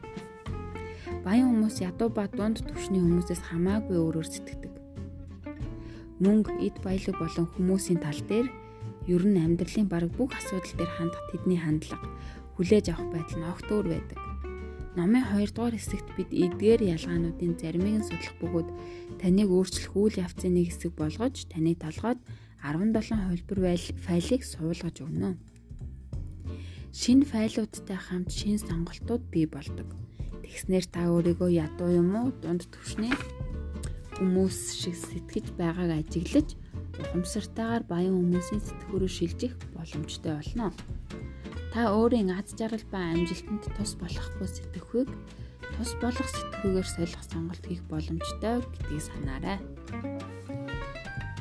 Баян 1.24 1.48
хүмүүс 1.56 1.80
ядуу 1.80 2.12
ба 2.12 2.28
дунд 2.28 2.60
түвшний 2.60 3.00
хүмүүсээс 3.00 3.40
хамаагүй 3.48 3.96
өөрөөр 3.96 4.28
сэтгэдэг. 4.28 4.72
Мөнгө, 6.20 6.52
эд 6.60 6.76
баялаг 6.84 7.16
болон 7.16 7.46
хүмүүсийн 7.56 8.04
тал 8.04 8.20
дээр 8.28 8.52
ер 9.10 9.22
нь 9.26 9.42
амьдралын 9.42 9.90
бараг 9.90 10.14
бүх 10.14 10.30
асуудал 10.38 10.74
дээр 10.78 10.92
хандах 10.94 11.24
тэдний 11.34 11.58
хандлага, 11.58 12.06
хүлээж 12.54 12.86
авах 12.94 13.10
байдал 13.10 13.38
нь 13.42 13.50
огт 13.50 13.68
өөр 13.74 13.86
байдаг. 13.90 14.18
Номын 14.94 15.22
2 15.22 15.54
дугаар 15.54 15.74
хэсэгт 15.74 16.08
бид 16.18 16.30
эдгээр 16.30 16.82
ялгаануудын 16.94 17.54
заримыг 17.58 17.96
нь 18.02 18.06
судлах 18.06 18.36
бөгөөд 18.42 18.68
таныг 19.22 19.48
өөрчлөх 19.50 19.94
үйл 19.94 20.22
явцын 20.26 20.54
нэг 20.54 20.70
хэсэг 20.70 20.92
болгож 20.98 21.46
таны 21.46 21.78
толгойд 21.78 22.18
17 22.62 23.14
хувилбар 23.14 23.58
файлыг 24.06 24.42
суулгаж 24.42 24.96
өгнө. 25.00 25.38
Шинэ 26.90 27.24
файлуудтай 27.24 27.98
хамт 28.02 28.34
шинэ 28.34 28.66
сонголтууд 28.66 29.22
бий 29.30 29.46
болдог. 29.46 29.88
Тэгснээр 30.42 30.86
та 30.90 31.06
өөрийгөө 31.06 31.50
ядуу 31.54 31.90
юм 31.94 32.10
уу 32.18 32.28
дунд 32.42 32.66
түвшний 32.68 33.14
хүмүүс 34.18 34.58
шиг 34.74 34.98
сэтгэж 34.98 35.54
байгааг 35.54 36.02
ажиглаж 36.02 36.59
ухамсартайгаар 37.02 37.84
баян 37.88 38.14
хүмүүсийн 38.16 38.62
сэтгүүрөөр 38.64 39.12
шилжих 39.12 39.54
боломжтой 39.74 40.32
болно. 40.36 40.70
Та 41.72 41.90
өөрийн 41.94 42.34
аз 42.34 42.50
жаргал 42.58 42.86
ба 42.92 43.00
амжилтанд 43.14 43.64
тус 43.78 43.94
болохгүй 44.00 44.48
сэтгэхүйг 44.50 45.08
тус 45.78 45.92
болох 46.02 46.28
сэтгэхүйгээр 46.28 46.88
солих 46.90 47.22
сонголт 47.24 47.64
хийх 47.64 47.82
боломжтой 47.86 48.60
гэдгийг 48.60 49.02
санаарай. 49.06 49.58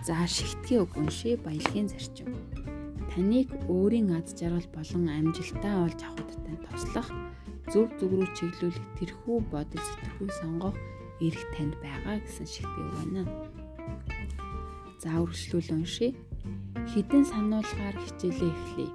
За 0.06 0.16
шигтгийн 0.30 0.86
үг 0.86 0.94
уншия 0.96 1.36
баялагын 1.42 1.89
зарчим. 1.89 2.30
Таныг 3.12 3.50
өөрийн 3.68 4.13
аз 4.16 4.38
жаргал 4.38 4.70
болон 4.72 5.06
амжилтаа 5.10 5.75
олж 5.89 6.00
авахудтай 6.06 6.58
туслах 6.66 7.10
зөв 7.74 7.89
зөв 8.00 8.12
рүү 8.13 8.30
чиглүүлэх 8.38 8.86
тэрхүү 8.98 9.38
бодол 9.51 9.84
сэтгэхүй 9.84 10.30
сонгох 10.39 10.78
эрх 11.25 11.44
танд 11.54 11.75
байгаа 11.84 12.18
гэсэн 12.24 12.48
шигтгийн 12.48 12.88
үг 12.88 12.96
байна. 12.96 13.49
За 15.00 15.15
үргэлжлүүл 15.24 15.79
уншия. 15.79 16.12
Хідэн 16.91 17.24
сануулгаар 17.24 17.96
хичээлээ 18.03 18.51
эхлэе 18.51 18.91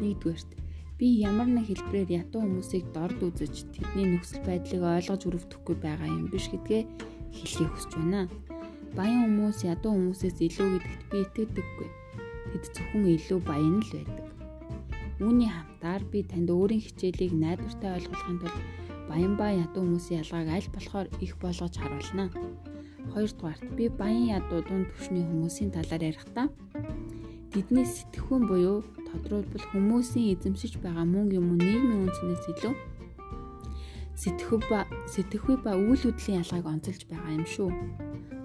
Нэгдүгээрт 0.00 0.50
би 0.98 1.06
ямар 1.26 1.48
нэг 1.50 1.66
хэлбэрээр 1.70 2.22
ятуу 2.22 2.42
хүмүүсийг 2.42 2.84
дорд 2.94 3.18
үзэж 3.18 3.66
тэдний 3.74 4.06
нөхцөл 4.14 4.46
байдлыг 4.46 4.82
ойлгож 4.82 5.22
өрөвдөхгүй 5.26 5.76
байгаа 5.82 6.06
юм 6.06 6.26
биш 6.30 6.46
гэдгээ 6.50 6.82
хэлхийг 7.34 7.70
хүсэж 7.74 7.92
байна. 7.98 8.30
Баян 8.94 9.26
хүмүүс 9.26 9.58
ядуу 9.66 9.92
хүмүүсээс 9.94 10.38
илүү 10.38 10.68
гэдэгт 10.74 11.02
би 11.10 11.18
итгэдэггүй. 11.26 11.88
Тэд 12.50 12.64
зөвхөн 12.74 13.04
илүү 13.14 13.40
баян 13.42 13.78
л 13.82 13.90
байдаг. 13.94 14.26
Үүний 15.18 15.50
хамтаар 15.50 16.02
би 16.10 16.18
танд 16.22 16.48
өөрийн 16.50 16.82
хичээлийг 16.86 17.32
найдвартай 17.34 17.90
ойлгуулахын 17.98 18.38
тулд 18.38 18.58
баян 19.10 19.34
ба 19.34 19.46
ядуу 19.50 19.82
хүмүүсийн 19.82 20.22
ялгааг 20.22 20.48
аль 20.50 20.70
болохоор 20.74 21.06
их 21.18 21.32
болгож 21.42 21.74
харуулна. 21.74 22.26
Хоёрдугаарт 23.18 23.74
би 23.74 23.88
баян 23.90 24.30
ядуу 24.38 24.62
дунд 24.62 24.94
түвшний 24.94 25.26
хүмүүсийн 25.26 25.74
талаар 25.74 26.06
ярихдаа 26.06 26.46
бидний 27.50 27.82
сэтгэхүйн 27.82 28.46
буюу 28.46 28.86
тодруулбал 29.10 29.64
хүмүүсийн 29.74 30.38
эзэмшиж 30.38 30.78
байгаа 30.78 31.02
мөнгө 31.02 31.42
юм 31.42 31.50
уу 31.50 31.58
нийгмийн 31.58 32.06
үндснээс 32.06 32.46
илүү 32.54 32.74
сэтгэхүй 34.22 34.60
ба 34.70 34.86
сэтгэхүй 35.10 35.56
ба 35.66 35.74
үйл 35.74 35.98
хөдлийн 35.98 36.46
ялгааг 36.46 36.66
онцолж 36.70 37.02
байгаа 37.10 37.34
юм 37.34 37.42
шүү. 37.42 37.70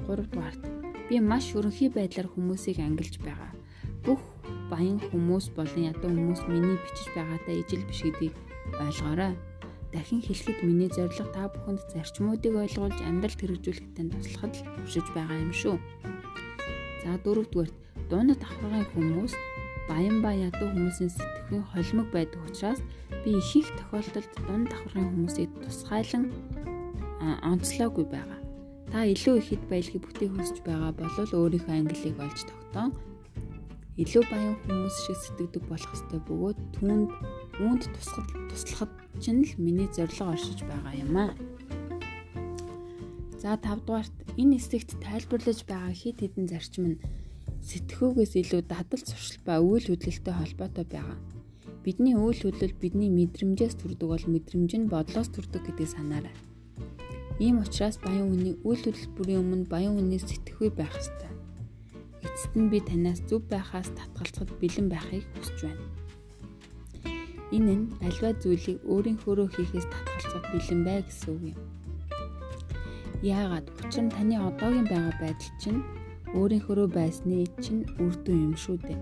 3 0.09 0.25
дугаарт 0.33 0.63
би 1.05 1.21
маш 1.21 1.53
өрөнхий 1.53 1.93
байдлаар 1.93 2.33
хүмүүсийг 2.33 2.81
ангилж 2.81 3.21
байгаа. 3.21 3.53
Бүх 4.01 4.25
баян 4.73 4.97
хүмүүс 4.97 5.53
болон 5.53 5.85
ядуу 5.85 6.09
хүмүүс 6.09 6.49
миний 6.49 6.81
бичиж 6.81 7.13
байгаатай 7.13 7.61
ижил 7.61 7.85
биш 7.85 8.01
гэдгийг 8.09 8.33
ойлгоорой. 8.81 9.37
Дахин 9.93 10.25
хэлэхэд 10.25 10.59
миний 10.65 10.89
зорилго 10.89 11.29
та 11.29 11.45
бүхэнд 11.53 11.85
зарчмуудыг 11.93 12.53
ойлгуулж 12.57 12.97
амьдралд 13.05 13.39
хэрэгжүүлэхтэй 13.39 14.05
туслахад 14.09 14.53
л 14.57 14.65
хүсэж 14.81 15.05
байгаа 15.13 15.37
юм 15.37 15.53
шүү. 15.53 15.77
За 17.05 17.13
дөрөвдүгээрт 17.21 17.75
дуунад 18.09 18.41
давхаргын 18.41 18.89
хүмүүс 18.89 19.33
баян 19.85 20.17
ба 20.25 20.33
ядуу 20.33 20.73
хүмүүсийн 20.73 21.13
сэтгэхүйн 21.13 21.63
холимог 21.69 22.07
байдаг 22.09 22.41
учраас 22.47 22.81
би 23.21 23.37
их 23.37 23.53
их 23.53 23.69
тохиолдолд 23.77 24.31
дунд 24.47 24.67
давхаргын 24.73 25.11
хүмүүсийг 25.13 25.51
тусгайлан 25.61 26.25
онцлоогүй 27.45 28.05
байгаа. 28.09 28.39
Та 28.91 29.05
илүү 29.13 29.35
их 29.37 29.47
хэд 29.49 29.63
баялагийг 29.69 30.03
бүтээх 30.05 30.33
хүсэж 30.33 30.57
байгаа 30.65 30.91
бол 30.97 31.37
өөрийнхөө 31.37 31.75
ангиллыг 31.77 32.17
олж 32.17 32.39
тогтоон. 32.49 32.91
Илүү 34.01 34.23
баян 34.31 34.57
хүмүүс 34.65 34.95
шиг 35.05 35.17
сэтгэдэг 35.21 35.63
болох 35.69 35.91
ёстой 35.93 36.21
бөгөөд 36.25 36.59
түүнд 36.77 37.09
үүнд 37.61 37.85
тусахад 37.93 38.29
туслахад 38.49 38.91
чинь 39.21 39.45
л 39.45 39.53
миний 39.61 39.89
зорилго 39.93 40.33
оршиж 40.33 40.65
байгаа 40.65 40.93
юм 40.97 41.13
аа. 41.17 41.33
За 43.37 43.59
5 43.59 43.85
дугаарт 43.85 44.15
энэ 44.41 44.57
хэсэгт 44.57 44.97
тайлбарлаж 45.03 45.59
байгаа 45.67 45.93
хит 45.93 46.17
хитэн 46.23 46.47
зарчим 46.49 46.85
нь 46.95 47.01
сэтгхүүгээс 47.69 48.33
илүү 48.41 48.61
дадал 48.65 49.03
зуршил 49.03 49.39
ба 49.45 49.61
үйл 49.61 49.85
хөдлөлтөй 49.91 50.33
холбоотой 50.33 50.85
байгаа. 50.87 51.19
Бидний 51.85 52.15
үйл 52.15 52.39
хөдлөл 52.41 52.75
бидний 52.81 53.11
мэдрэмжээс 53.11 53.75
төрдөг 53.77 54.07
бол 54.09 54.25
мэдрэмж 54.33 54.71
нь 54.79 54.91
бодлоос 54.91 55.29
төрдөг 55.35 55.61
гэдгийг 55.67 55.91
санаарай. 55.91 56.35
Ийм 57.43 57.59
учраас 57.59 57.99
баян 57.99 58.31
хүний 58.31 58.55
үйл 58.63 58.81
хөдлөл 58.83 59.13
бүрийн 59.15 59.41
өмнө 59.43 59.65
баян 59.67 59.99
хүний 59.99 60.21
сэтгхүй 60.23 60.71
байх 60.71 60.95
ёстой. 60.95 61.31
Эцэст 62.23 62.53
нь 62.55 62.71
би 62.71 62.79
танаас 62.79 63.19
зөв 63.27 63.43
байхаас 63.51 63.91
татгалзахад 63.91 64.51
бэлэн 64.59 64.87
байхыг 64.87 65.27
хүсэж 65.35 65.59
байна. 65.67 65.92
Энэ 67.55 67.73
нь 67.77 67.85
альва 68.07 68.29
зүйлийг 68.41 68.79
өөрийнхөөрөө 68.89 69.47
хийхээс 69.53 69.87
татгалзах 69.93 70.45
бэлэн 70.51 70.81
бай 70.87 70.99
гэсэн 71.05 71.29
үг 71.33 71.43
юм. 71.53 71.59
Яагаад? 73.21 73.65
Учир 73.79 74.03
нь 74.03 74.13
таны 74.15 74.35
одоогийн 74.41 74.87
байгаа 74.89 75.15
байдал 75.21 75.53
чинь 75.61 75.81
өөрийнхөөрөө 76.33 76.89
байсны 76.97 77.45
чинь 77.63 77.85
үр 78.01 78.13
дүн 78.25 78.39
юм 78.51 78.55
шүү 78.57 78.77
дээ. 78.81 78.99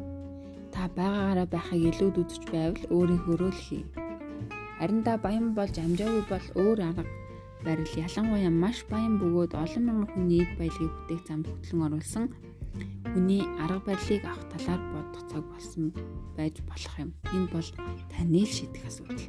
Та 0.75 0.91
байгаагаараа 0.97 1.47
байхыг 1.47 1.81
илүүд 1.89 2.15
үзэж 2.21 2.43
байвал 2.51 2.83
өөрийнхөөрөө 2.95 3.51
л 3.55 3.63
хий. 3.65 3.83
Харин 4.79 5.01
та 5.07 5.15
баян 5.15 5.55
болж 5.57 5.75
амжаагүй 5.79 6.23
бол 6.27 6.47
өөр 6.59 6.79
арга 6.89 7.03
барил 7.65 7.93
ялангуяа 8.05 8.51
маш 8.51 8.77
баян 8.91 9.15
бөгөөд 9.21 9.53
олон 9.63 9.83
мянган 9.85 10.09
хүний 10.11 10.41
эд 10.43 10.51
баялагийг 10.59 10.93
бүтээх 10.95 11.23
замд 11.27 11.45
хөтлөн 11.47 11.85
оруулсан 11.87 12.25
хүний 13.11 13.43
арга 13.59 13.91
барилыг 13.91 14.23
авах 14.23 14.47
талаар 14.55 14.81
бодох 14.95 15.23
цаг 15.27 15.43
болсон 15.51 15.91
байж 16.39 16.55
болох 16.63 16.95
юм. 16.95 17.11
Энэ 17.35 17.47
бол 17.51 17.69
таны 18.07 18.41
л 18.43 18.47
шийдэх 18.47 18.87
асуудал. 18.87 19.27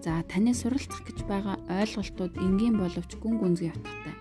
За 0.00 0.24
таны 0.24 0.56
суралцах 0.56 1.04
гэж 1.04 1.28
байгаа 1.28 1.60
ойлголтууд 1.68 2.40
энгийн 2.40 2.80
боловч 2.80 3.12
гүн 3.20 3.36
гүнзгий 3.36 3.76
утгатай. 3.76 4.16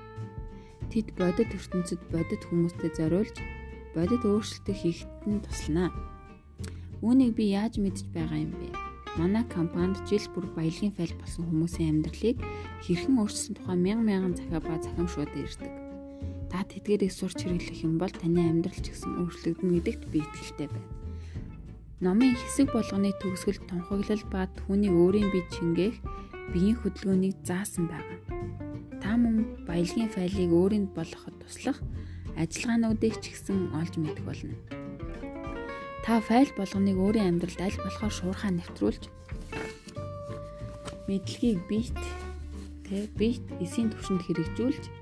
Тэд 0.91 1.15
бодит 1.15 1.55
ертөнцид 1.55 2.01
бодит 2.11 2.43
хүмүүстэй 2.51 2.91
зориулж 2.91 3.39
бодит 3.95 4.23
өөрчлөлтөө 4.27 4.75
хийхэд 4.75 5.13
нь 5.31 5.39
туслана. 5.39 5.95
Үүнийг 6.99 7.33
би 7.39 7.55
яаж 7.55 7.79
мэдж 7.79 8.11
байгаа 8.11 8.45
юм 8.45 8.51
бэ? 8.51 8.69
Манай 9.17 9.47
компанид 9.47 10.03
жил 10.05 10.27
бүр 10.35 10.45
баялагын 10.53 10.93
файл 10.93 11.15
болсон 11.17 11.47
хүмүүсийн 11.49 12.03
амьдралыг 12.03 12.37
хэрхэн 12.83 13.17
өөрчилсөн 13.17 13.55
тухай 13.57 13.77
мянган 13.79 14.05
мянган 14.05 14.33
захиа 14.37 14.59
ба 14.61 14.77
захимшууд 14.77 15.33
ирдэг. 15.33 15.80
Та 16.71 16.79
тэдгээрийг 16.79 17.11
сурч 17.11 17.43
хэрэглэх 17.43 17.83
юм 17.83 17.99
бол 17.99 18.07
таны 18.07 18.47
амьдрал 18.47 18.79
ч 18.79 18.95
гэсэн 18.95 19.19
өөрчлөгдөнө 19.19 19.83
гэдэгт 19.83 20.07
би 20.07 20.23
итгэлтэй 20.23 20.71
байна. 20.71 20.87
Номын 21.99 22.31
хэсэг 22.31 22.71
болгоны 22.71 23.11
төгсгөл 23.19 23.59
тунхаглал 23.67 24.23
ба 24.31 24.47
түүний 24.55 24.87
өөрийн 24.87 25.27
бие 25.35 25.43
чингээх 25.51 25.99
биеийн 26.55 26.79
хөдөлгөөнийг 26.79 27.43
заасан 27.43 27.91
байгаа. 27.91 28.19
Та 29.03 29.19
мөн 29.19 29.67
баялагын 29.67 30.15
файлыг 30.15 30.47
өөрөнд 30.47 30.95
болгоход 30.95 31.35
туслах 31.43 31.75
ажиллагаануудыг 32.39 33.19
ч 33.19 33.35
гэсэн 33.35 33.75
олж 33.75 33.93
мэдэх 33.99 34.23
болно. 34.23 34.55
Та 36.07 36.23
файл 36.23 36.55
болгоныг 36.55 36.95
өөрийн 36.95 37.35
амьдралд 37.35 37.59
аль 37.59 37.83
болохоор 37.83 38.13
шуурхаа 38.15 38.51
нэвтрүүлж 38.55 39.11
мэдлэгийг 41.11 41.59
бит 41.67 41.99
тэ 42.87 43.11
бит 43.19 43.43
эсийн 43.59 43.91
төвшөнд 43.91 44.23
хэрэгжүүлж 44.23 45.00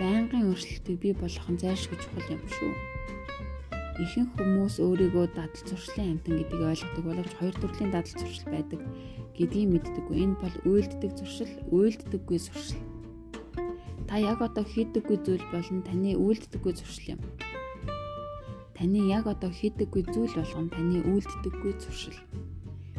байнгын 0.00 0.48
өөрчлөлтийг 0.50 0.98
бий 1.00 1.14
болгох 1.14 1.48
нь 1.50 1.60
зайлшгүй 1.62 1.98
чухал 2.02 2.32
юм 2.34 2.42
шүү. 2.56 2.72
Ихэнх 3.94 4.34
хүмүүс 4.34 4.82
өөрийгөө 4.82 5.26
дадал 5.38 5.62
зуршлын 5.70 6.18
амтан 6.18 6.34
гэдгийг 6.42 6.62
ойлгодог 6.66 7.04
боловч 7.06 7.32
хоёр 7.38 7.54
төрлийн 7.62 7.94
дадал 7.94 8.14
зуршил 8.18 8.50
байдаг 8.50 8.80
гэдгийг 9.38 9.70
мэддэггүй. 9.70 10.16
Энэ 10.18 10.38
бол 10.42 10.56
үйлддэг 10.66 11.12
зуршил, 11.14 11.54
үйлддэггүй 11.70 12.38
зуршил. 12.42 12.82
Та 14.10 14.18
яг 14.18 14.42
одоо 14.42 14.66
хийдэггүй 14.66 15.18
зүйл 15.22 15.46
болон 15.54 15.86
таны 15.86 16.18
үйлддэггүй 16.18 16.72
зуршил 16.74 17.14
юм. 17.14 17.20
Таны 18.74 18.98
яг 19.06 19.30
одоо 19.30 19.54
хийдэггүй 19.54 20.02
зүйл 20.10 20.34
болгон 20.34 20.74
таны 20.74 20.98
үйлддэггүй 21.06 21.72
зуршил. 21.78 22.18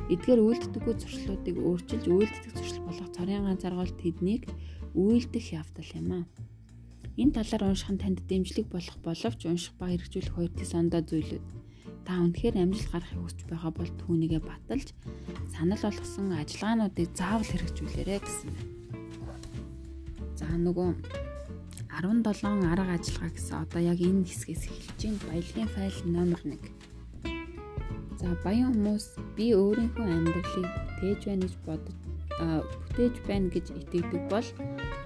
Эдгээр 0.07 0.39
үйлддэггүй 0.47 0.95
зуршлуудыг 0.95 1.55
өөрчилж 1.59 2.05
үйлддэг 2.07 2.53
зуршил 2.55 2.87
болгох 2.87 3.11
цорын 3.11 3.51
ганцааргал 3.51 3.91
тэднийг 3.99 4.47
үйлдэх 4.95 5.45
явдал 5.59 5.89
юм 5.99 6.09
аа. 6.13 6.25
Энэ 7.15 7.31
талаар 7.31 7.71
унших 7.71 7.91
нь 7.95 8.01
танд 8.03 8.19
дэмжлэг 8.27 8.67
болох 8.67 8.97
боловч 8.99 9.39
унших 9.47 9.73
ба 9.79 9.87
хэрэгжүүлэх 9.87 10.35
хоёр 10.35 10.51
тис 10.51 10.75
ондоо 10.75 10.99
зүйлүүд. 10.99 11.45
Та 12.03 12.19
үнэхээр 12.19 12.59
амжилт 12.59 12.91
гаргахыг 12.91 13.23
хүсэж 13.23 13.41
байгаа 13.47 13.71
бол 13.71 13.91
түүнийгээ 14.03 14.41
баталж 14.43 14.87
санал 15.55 15.79
болгосон 15.79 16.27
ажиллагаануудыг 16.35 17.09
заавал 17.15 17.47
хэрэгжүүлээрэй 17.47 18.19
гэсэн. 18.19 18.51
За 20.35 20.45
нөгөө 20.51 20.89
17 21.95 22.67
арга 22.67 22.99
ажиллагаа 22.99 23.31
гэсэн 23.31 23.55
одоо 23.63 23.81
яг 23.81 23.99
энэ 24.03 24.27
хэсгээс 24.27 24.63
эхэлж 24.67 24.99
байна. 24.99 25.23
Баялагын 25.31 25.71
файл 25.71 25.99
номер 26.03 26.39
1. 26.43 26.59
За 28.19 28.27
баян 28.43 28.75
хүмүүс 28.75 29.05
би 29.39 29.55
өөрийнхөө 29.55 30.03
амьдралыг 30.03 30.67
тээж 30.99 31.21
байна 31.31 31.47
гэж 31.47 31.55
бодож 31.63 32.04
бүтээж 32.39 33.15
байна 33.27 33.47
гэж 33.49 33.65
итгэдэг 33.71 34.23
бол 34.27 34.47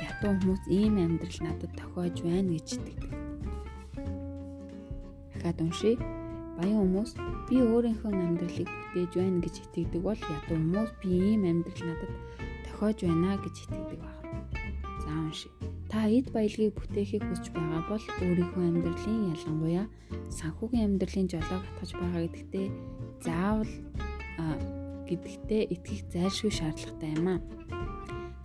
ятуу 0.02 0.32
хүмүүс 0.34 0.64
ийм 0.68 0.98
амьдрал 0.98 1.40
надад 1.46 1.72
тохиож 1.78 2.16
байна 2.26 2.50
гэж 2.58 2.68
итгэдэг. 2.78 3.12
Дахиад 5.34 5.60
уншия. 5.62 5.96
Баян 6.58 6.82
хүмүүс 6.84 7.12
би 7.48 7.58
өөрийнхөө 7.62 8.12
амьдралыг 8.12 8.70
бүтээж 8.70 9.12
байна 9.16 9.40
гэж 9.46 9.56
итгэдэг 9.64 10.02
бол 10.02 10.20
ятуу 10.20 10.58
хүмүүс 10.58 10.92
би 11.02 11.10
ийм 11.14 11.42
амьдрал 11.46 11.84
надад 11.86 12.14
тохиож 12.66 12.98
байна 13.06 13.38
гэж 13.38 13.56
итгэдэг 13.64 14.00
байна. 14.02 14.22
За 15.06 15.12
уншия. 15.14 15.54
Та 15.90 16.06
эд 16.06 16.30
баялагийг 16.34 16.78
бүтээхийг 16.78 17.26
хүсэж 17.26 17.50
байгаа 17.54 17.82
бол 17.90 18.06
өөрийнхөө 18.26 18.64
амьдралын 18.70 19.34
ялангуяа 19.34 19.86
санхүүгийн 20.30 20.86
амьдралын 20.86 21.28
жолоог 21.34 21.64
хатгаж 21.66 21.92
байгаа 21.98 22.22
гэдэгтээ 22.30 22.68
заавал 23.26 23.72
гэдэгтээ 25.10 25.62
итгэх 25.74 26.02
зайлшгүй 26.14 26.54
шаардлагатай 26.54 27.12
юм 27.18 27.28
а. 27.34 27.36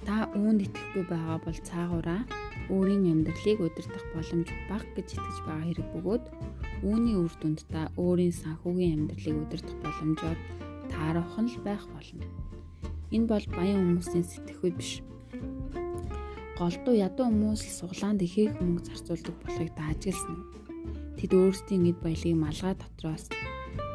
Та 0.05 0.29
үүнд 0.33 0.64
итгэхгүй 0.68 1.05
байгаа 1.09 1.38
бол 1.44 1.59
цаагаараа 1.68 2.22
өөрийн 2.72 3.05
амьдралыг 3.12 3.61
удирдах 3.61 4.05
боломж 4.16 4.48
бага 4.68 4.88
гэж 4.96 5.09
итгэж 5.16 5.38
байгаа 5.44 5.64
хэрэг 5.68 5.88
бөгөөд 5.92 6.24
үүний 6.88 7.16
үр 7.20 7.33
дүнд 7.40 7.61
та 7.68 7.92
өөрийн 8.00 8.33
санхүүгийн 8.33 9.09
амьдралыг 9.09 9.37
удирдах 9.44 9.77
боломжоор 9.85 10.38
таарахын 10.92 11.48
л 11.53 11.59
байх 11.64 11.85
болно. 11.92 12.24
Энэ 13.12 13.29
бол 13.29 13.46
баян 13.57 13.81
хүмүүсийн 13.81 14.24
сэтгэхүй 14.24 14.72
биш. 14.77 14.92
Голдуу 16.57 16.94
ядуу 16.96 17.29
хүмүүс 17.29 17.61
л 17.64 17.77
суглаанд 17.81 18.20
ихийг 18.24 18.53
мөнгө 18.61 18.87
зарцуулдаг 18.88 19.37
болохыг 19.42 19.70
та 19.77 19.92
ажигласан. 19.92 20.38
Тэд 21.18 21.33
өөрсдийн 21.33 21.90
эд 21.90 21.98
баялагийг 22.05 22.38
малгай 22.38 22.74
дотроос 22.77 23.29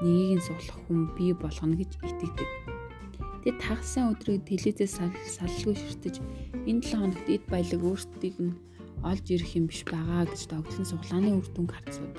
нэгийг 0.04 0.40
нь 0.40 0.46
суглах 0.46 0.80
хүн 0.88 1.00
бий 1.16 1.32
болгоно 1.34 1.76
гэж 1.80 1.92
итгэдэг. 2.00 2.50
Тэд 3.44 3.56
тагсан 3.64 4.12
өдрийг 4.12 4.44
телевизээс 4.48 5.00
саллгүй 5.36 5.76
ширтэж 5.80 6.16
энэ 6.68 6.84
7 6.84 7.00
хоногт 7.00 7.28
эд 7.32 7.44
баялаг 7.48 7.82
өөрсдийг 7.84 8.36
нь 8.40 8.58
олж 9.04 9.26
ирэх 9.32 9.56
юм 9.56 9.72
биш 9.72 9.88
байгаа 9.88 10.28
гэж 10.28 10.52
тогтлон 10.52 10.86
суглааны 10.88 11.32
үр 11.40 11.48
дүнг 11.56 11.72
харцууд. 11.72 12.14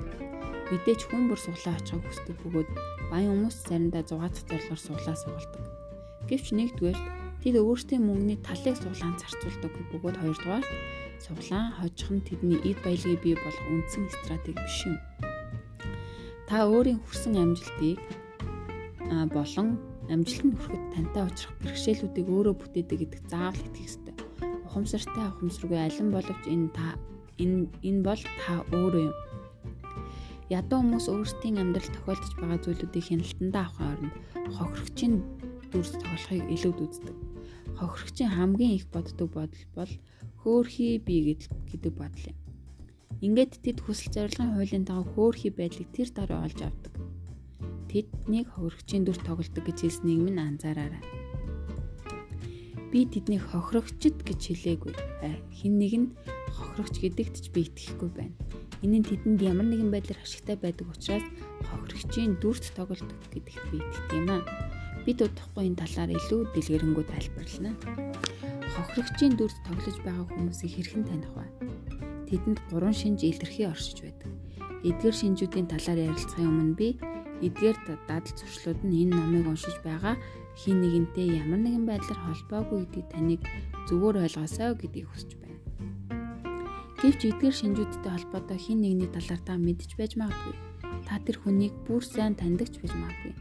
Мэдээж 0.73 1.01
хүн 1.05 1.29
бүр 1.29 1.37
суглаа 1.37 1.77
очихыг 1.77 2.05
хүсдэг 2.09 2.37
бөгөөд 2.41 2.69
баян 3.13 3.31
хүмүүс 3.37 3.57
заримдаа 3.69 4.03
зугаацах 4.07 4.45
зорилгоор 4.49 4.81
суглаа 4.81 5.17
сугалдаг. 5.19 5.63
Гэвч 6.25 6.47
нэгдүгээр 6.57 6.99
тэд 7.43 7.55
өөрсдийн 7.59 8.01
мөнгөний 8.07 8.39
талыг 8.41 8.77
суглаанд 8.79 9.21
зарцуулдаг 9.21 9.73
бөгөөд 9.91 10.17
хоёрдугаар 10.21 10.65
суглаан 11.21 11.69
хожих 11.77 12.09
нь 12.09 12.25
тэдний 12.25 12.59
эд 12.65 12.79
баялагийг 12.81 13.21
бий 13.21 13.35
болох 13.37 13.65
үндсэн 13.69 14.09
стратеги 14.09 14.57
биш 14.57 14.77
юм. 14.89 14.97
Та 16.51 16.67
өөрийн 16.67 16.99
хүрсэн 16.99 17.39
амжилтыг 17.39 17.95
болон 19.31 19.79
амжилтанд 20.11 20.59
хүрэхэд 20.59 20.83
тантай 20.91 21.23
уулзах 21.23 21.55
бэрхшээлүүдийг 21.63 22.27
өөрөө 22.27 22.55
бүтээдэг 22.59 22.97
гэдэг 23.07 23.21
заавал 23.31 23.63
итгэх 23.71 23.87
ёстой. 23.87 24.15
Ухамсартай 24.67 25.31
ухамсаргүй 25.31 25.79
алин 25.79 26.11
боловч 26.11 26.43
энэ 26.51 26.75
та 26.75 26.99
энэ 27.39 27.71
энэ 27.87 28.03
бол 28.03 28.23
та 28.43 28.53
өөрөө 28.67 29.03
юм. 29.07 29.17
Ядуу 30.51 30.79
хүмүүс 30.83 31.07
өөрсдийн 31.07 31.55
амьдрал 31.63 31.87
тохиолдож 31.87 32.33
байгаа 32.35 32.59
зүйлүүдийг 32.59 33.05
хяналтандаа 33.07 33.63
авахын 33.71 33.87
оронд 33.95 34.15
хохирогчийн 34.51 35.15
дүрс 35.71 35.95
тоглохыг 36.03 36.51
илүүд 36.51 36.79
үздэг. 36.83 37.15
Хохирогчийн 37.79 38.35
хамгийн 38.35 38.75
их 38.75 38.91
боддог 38.91 39.31
бодол 39.31 39.65
бол 39.71 39.93
хөөхий 40.43 40.99
бий 40.99 41.39
гэдэг 41.71 41.95
бодол 41.95 42.27
юм. 42.27 42.40
Ингээд 43.19 43.59
тэд 43.59 43.83
хүсэл 43.83 44.15
зорилгын 44.15 44.55
хуулийн 44.55 44.87
дагуу 44.87 45.35
хөөхий 45.35 45.51
байдлыг 45.51 45.91
тэр 45.91 46.09
дараа 46.15 46.47
олж 46.47 46.59
авдаг. 46.63 46.93
Тэднийг 47.91 48.47
хохирогчийн 48.55 49.03
дүр 49.03 49.19
тоглодог 49.19 49.63
гэж 49.67 49.77
хэлснийг 49.83 50.19
минь 50.23 50.39
анзаараарай. 50.39 51.03
Би 52.91 53.03
тэднийг 53.03 53.43
хохирогчд 53.51 54.23
гэж 54.23 54.39
хэлээгүй. 54.47 54.95
Хин 55.51 55.73
нэг 55.75 55.93
нь 55.99 56.07
хохирогч 56.55 56.95
гэдэгт 57.03 57.35
ч 57.43 57.45
би 57.51 57.67
итгэхгүй 57.67 58.09
байна. 58.15 58.35
Энэ 58.83 59.03
нь 59.03 59.07
тэдэнд 59.07 59.39
ямар 59.43 59.67
нэгэн 59.67 59.91
байдлаар 59.91 60.23
ашигтай 60.23 60.57
байдаг 60.57 60.87
учраас 60.89 61.27
хохирогчийн 61.67 62.39
дүрт 62.41 62.71
тоглодог 62.75 63.19
гэдэгт 63.31 63.65
би 63.69 63.77
итгэдэг 63.79 64.17
юм 64.17 64.27
аа. 64.33 64.43
Бид 65.05 65.19
удахгүй 65.21 65.63
энэ 65.69 65.79
талаар 65.79 66.11
илүү 66.17 66.41
дэлгэрэнгүй 66.55 67.05
тайлбарлана. 67.05 67.71
Хохирогчийн 68.73 69.35
дүрт 69.37 69.57
тоглож 69.67 69.97
байгаа 70.03 70.25
хүмүүсийг 70.31 70.71
хэрхэн 70.75 71.03
таних 71.05 71.31
вэ? 71.35 71.70
Тэдэнд 72.31 72.59
гурван 72.71 72.95
шинж 72.95 73.27
илэрхий 73.27 73.67
оршиж 73.67 74.01
байдаг. 74.01 74.31
Эдгээр 74.87 75.15
шинжүүдийн 75.19 75.67
талаар 75.67 75.99
ярилцахын 76.09 76.47
өмнө 76.47 76.75
би 76.79 76.89
эдгээр 77.43 77.77
дадал 78.07 78.33
зуршлууд 78.33 78.79
нь 78.87 79.05
энэ 79.05 79.13
номыг 79.19 79.45
уншиж 79.51 79.75
байгаа 79.83 80.15
хин 80.55 80.81
нэгэнтэй 80.81 81.27
ямар 81.43 81.61
нэгэн 81.61 81.85
байдлаар 81.85 82.19
холбоогүй 82.23 82.79
гэдгийг 82.87 83.07
таныг 83.11 83.41
зөвөр 83.87 84.23
ойлгосоо 84.25 84.73
гэдгийг 84.79 85.07
хүсэж 85.09 85.31
байна. 85.37 85.59
Гэвч 87.01 87.21
эдгээр 87.29 87.55
шинжүүдтэй 87.59 88.11
холбоотой 88.13 88.59
хин 88.61 88.79
нэгний 88.81 89.09
талаар 89.09 89.41
та 89.43 89.53
мэдж 89.57 89.97
байж 89.99 90.13
магадгүй. 90.17 90.55
Та 91.05 91.17
тэр 91.25 91.37
хүнийг 91.41 91.73
бүр 91.85 92.03
сайн 92.05 92.33
таньдагч 92.37 92.77
байж 92.77 92.93
магадгүй. 92.93 93.33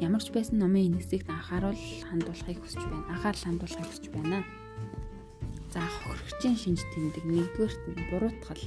ямар 0.00 0.20
ч 0.20 0.28
байсан 0.28 0.60
номын 0.60 0.92
энэ 0.92 1.00
хэсэгт 1.00 1.28
анхааруул 1.32 1.80
хандуулахыг 2.08 2.60
хүсэж 2.60 2.82
байна. 2.84 3.08
Анхаарал 3.16 3.44
хандуулахыг 3.48 3.88
хүсэж 3.88 4.06
байна. 4.12 4.44
За 5.76 5.84
хохирогчийн 5.84 6.56
шинж 6.56 6.80
тэмдэг 6.88 7.24
нэгдүгээрт 7.28 7.82
нь 7.92 8.08
буруутгал. 8.08 8.64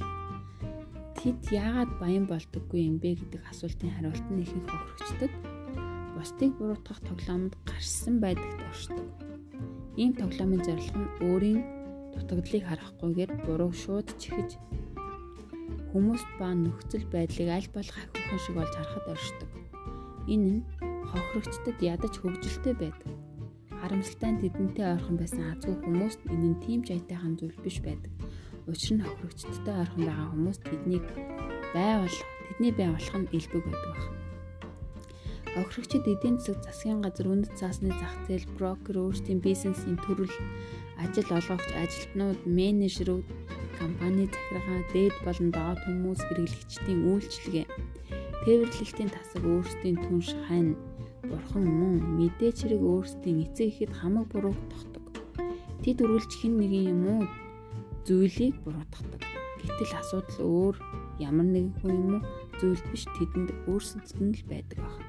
Тэд 1.18 1.42
яагаад 1.50 1.90
баян 1.98 2.30
болдоггүй 2.30 2.86
юм 2.86 3.02
бэ 3.02 3.18
гэдэг 3.18 3.42
асуултын 3.50 3.90
хариулт 3.98 4.26
нь 4.30 4.46
ихэнх 4.46 4.70
хохирогчдод 4.70 5.34
бусдыг 6.14 6.54
буруутгах 6.54 7.02
тоглоомд 7.02 7.58
гарсан 7.66 8.22
байдагт 8.22 8.62
оршдог. 8.62 9.06
Ийм 9.98 10.14
тоглоомын 10.14 10.62
зорилго 10.62 10.98
нь 11.02 11.12
өөрийн 11.26 11.60
дутагдлыг 12.14 12.62
харахгүйгээр 12.70 13.30
буруу 13.42 13.74
шууд 13.74 14.06
чихэж 14.22 14.50
хүмүүст 15.90 16.30
ба 16.38 16.54
нөхцөл 16.54 17.10
байдлыг 17.10 17.50
аль 17.50 17.70
болох 17.74 17.96
ахиухан 17.98 18.38
шиг 18.38 18.54
олж 18.62 18.74
харахад 18.78 19.06
оршдог. 19.10 19.50
Энэ 20.30 20.62
нь 20.62 20.66
хохирогчдод 21.10 21.78
ядаж 21.82 22.14
хөвгөлтэй 22.22 22.74
байдаг. 22.78 22.89
Харамсалтай 23.90 24.30
нь 24.30 24.42
тэдэнтэй 24.46 24.86
ойрхон 24.86 25.18
байсан 25.18 25.42
азгүй 25.50 25.74
хүмүүст 25.82 26.22
энэ 26.30 26.48
нь 26.54 26.62
тийм 26.62 26.80
ч 26.86 26.94
аятайхан 26.94 27.34
зүйл 27.34 27.58
биш 27.58 27.82
байдаг. 27.82 28.14
Учир 28.70 28.94
нь 28.94 29.02
хохирогчдтой 29.02 29.74
ойрхон 29.82 30.06
байгаа 30.06 30.28
хүмүүс 30.30 30.58
тэднийг 30.62 31.06
байвал 31.74 32.18
тэдний 32.46 32.70
бай 32.70 32.88
болох 32.94 33.16
нь 33.18 33.30
элбэг 33.34 33.62
байдаг 33.66 33.90
байна. 33.90 34.14
Хохирогчид 35.58 36.06
эдийн 36.06 36.38
засаг 36.38 36.62
засгийн 36.62 37.02
газар 37.02 37.26
үндэс 37.34 37.58
цаасны 37.58 37.90
зах 37.90 38.14
зээл 38.30 38.46
брокер 38.54 38.94
өөрсдийн 39.02 39.42
бизнесийн 39.42 39.98
төрөл 40.06 40.36
ажил 41.02 41.26
олгогч 41.34 41.70
ажилтнууд 41.82 42.40
менежерүүд 42.46 43.26
компани 43.74 44.30
захиргаа 44.30 44.80
дээд 44.94 45.16
болон 45.26 45.50
доод 45.50 45.78
хүмүүс 45.82 46.20
хэрэглэгчдийн 46.30 47.00
үйлчилгээ 47.10 47.66
тээвэрлэлтийн 48.46 49.10
тасаг 49.10 49.42
өөрсдийн 49.42 49.98
түнш 49.98 50.30
хань 50.46 50.78
бурхан 51.30 51.64
мөн 51.64 51.94
мэдээч 52.18 52.58
хэрэг 52.66 52.82
өөрсдийн 52.82 53.38
эцэг 53.46 53.70
ихэд 53.70 53.92
хамаг 53.94 54.26
бурууг 54.34 54.58
тогтдог. 54.66 55.04
Тэд 55.86 56.02
үргэлж 56.02 56.32
хэн 56.34 56.54
нэгэн 56.58 56.84
юм 56.90 57.02
уу 57.06 57.22
зүйлийг 58.02 58.58
буруутгадаг. 58.66 59.22
Гэтэл 59.62 59.94
асуудал 60.02 60.40
өөр 60.42 60.76
ямар 61.22 61.46
нэгэн 61.46 61.74
хүн 61.78 61.94
юм 61.94 62.12
уу 62.18 62.22
зүйл 62.58 62.82
биш 62.90 63.06
тэдэнд 63.14 63.50
өөрсдөд 63.70 64.18
нь 64.18 64.34
л 64.34 64.44
байдаг 64.50 64.78
байна. 64.82 65.06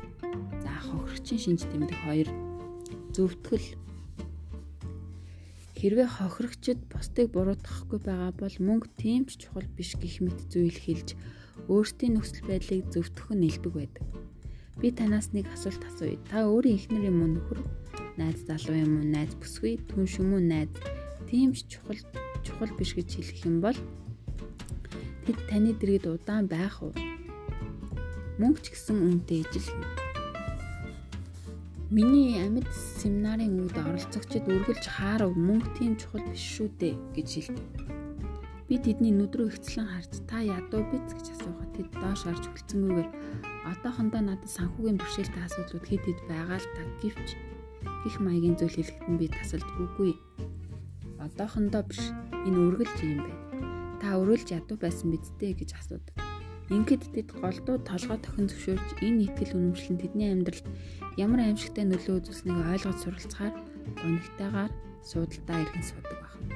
За 0.62 0.72
хохирогчийн 0.86 1.42
шинж 1.42 1.62
тэмдэг 1.66 2.00
2 2.06 2.30
зөвтгөл 3.18 3.68
Хэрвээ 5.82 6.10
хохирогчд 6.14 6.80
бусдыг 6.94 7.34
буруутгахгүй 7.34 8.00
байгаа 8.06 8.32
бол 8.38 8.56
мөнгө 8.62 8.88
тийм 9.02 9.26
ч 9.26 9.42
чухал 9.42 9.66
биш 9.74 9.98
гэх 9.98 10.22
мэт 10.22 10.38
зүйл 10.54 10.78
хэлж 10.78 11.18
өөрсдийн 11.66 12.22
нөхцөл 12.22 12.46
байдлыг 12.46 12.86
зөвтгөх 12.94 13.34
нь 13.34 13.42
нэлбэг 13.50 13.74
байдаг. 13.74 14.06
Би 14.80 14.92
танаас 14.96 15.34
нэг 15.36 15.52
асуулт 15.52 15.84
асууя. 15.84 16.16
Та 16.32 16.48
өөрийн 16.48 16.80
эхнэр 16.80 17.12
юм 17.12 17.20
уу 17.26 17.30
нөхөр? 17.36 17.60
Найз 18.16 18.48
залуу 18.48 18.78
юм 18.80 19.02
уу? 19.02 19.06
Найз 19.06 19.36
бүсгүй? 19.36 19.84
Түн 19.92 20.08
шүм 20.08 20.40
үү 20.40 20.44
найз? 20.48 20.72
Тийм 21.28 21.52
ч 21.52 21.68
чухал 21.68 22.00
чухал 22.46 22.72
биш 22.80 22.96
гэж 22.96 23.20
хэлэх 23.20 23.40
юм 23.44 23.60
бол 23.60 23.78
тэд 25.28 25.38
таны 25.52 25.76
дэргэд 25.76 26.08
удаан 26.08 26.48
байх 26.48 26.80
уу? 26.80 26.96
Мөнгө 28.40 28.64
ч 28.64 28.66
гэсэн 28.72 28.96
үнэтэй 28.96 29.44
ижил. 29.44 29.76
Миний 31.92 32.40
амьд 32.40 32.72
семинарын 32.72 33.68
үед 33.68 33.76
оролцогчид 33.76 34.48
үргэлж 34.48 34.88
хаарав 34.88 35.36
мөнгө 35.36 35.76
тийм 35.76 36.00
чухал 36.00 36.24
биш 36.32 36.40
шүү 36.56 36.72
дээ 36.80 36.96
гэж 37.20 37.28
хэлдэг. 37.52 37.68
Би 38.72 38.80
тэдний 38.80 39.12
нүд 39.12 39.36
рүү 39.36 39.52
ихцлэн 39.52 39.84
харж 39.84 40.24
та 40.24 40.40
ядуу 40.40 40.88
биз 40.88 41.12
гэж 41.12 41.36
асуухад 41.36 41.72
тэд 41.76 41.92
доош 41.92 42.24
орж 42.32 42.48
хөлцөнгөөр 42.48 43.08
одоохондоо 43.70 44.22
надад 44.26 44.50
санхүүгийн 44.50 44.98
бэрхшээлтэй 44.98 45.44
асуудлууд 45.46 45.86
хэд 45.86 46.04
хэд 46.06 46.20
байгаа 46.26 46.58
л 46.58 46.70
та 46.74 46.82
гэвч 47.02 47.30
гих 48.04 48.18
маягийн 48.18 48.58
зүйл 48.58 48.74
хэлэхэд 48.74 49.08
нь 49.10 49.20
би 49.22 49.28
тасалд 49.30 49.70
үгүй. 49.78 50.18
Одоохондоо 51.22 51.86
биш. 51.86 52.02
Энэ 52.48 52.58
үргэлж 52.58 52.98
юм 53.06 53.22
байна. 53.22 53.38
Та 54.02 54.18
өрөөлж 54.18 54.50
ядуу 54.50 54.78
байсан 54.82 55.14
бидтэй 55.14 55.54
гэж 55.54 55.78
асуудаг. 55.78 56.18
Ингээд 56.74 57.14
тэд 57.14 57.30
голдуу 57.38 57.78
толгой 57.86 58.18
тохин 58.18 58.50
зөвшөөрч 58.50 59.04
энэ 59.06 59.30
итгэл 59.30 59.60
үнэмшлэн 59.60 59.98
тэдний 60.02 60.32
амьдралд 60.34 60.66
ямар 61.22 61.46
аимшигтай 61.46 61.86
нөлөө 61.86 62.24
үзүүлснийг 62.24 62.58
ойлгож 62.64 62.98
суралцахаар 63.04 63.54
гонигтайгаар 64.02 64.72
суудалтаа 65.06 65.58
иргэн 65.62 65.86
суудаг 65.86 66.18
байна. 66.18 66.56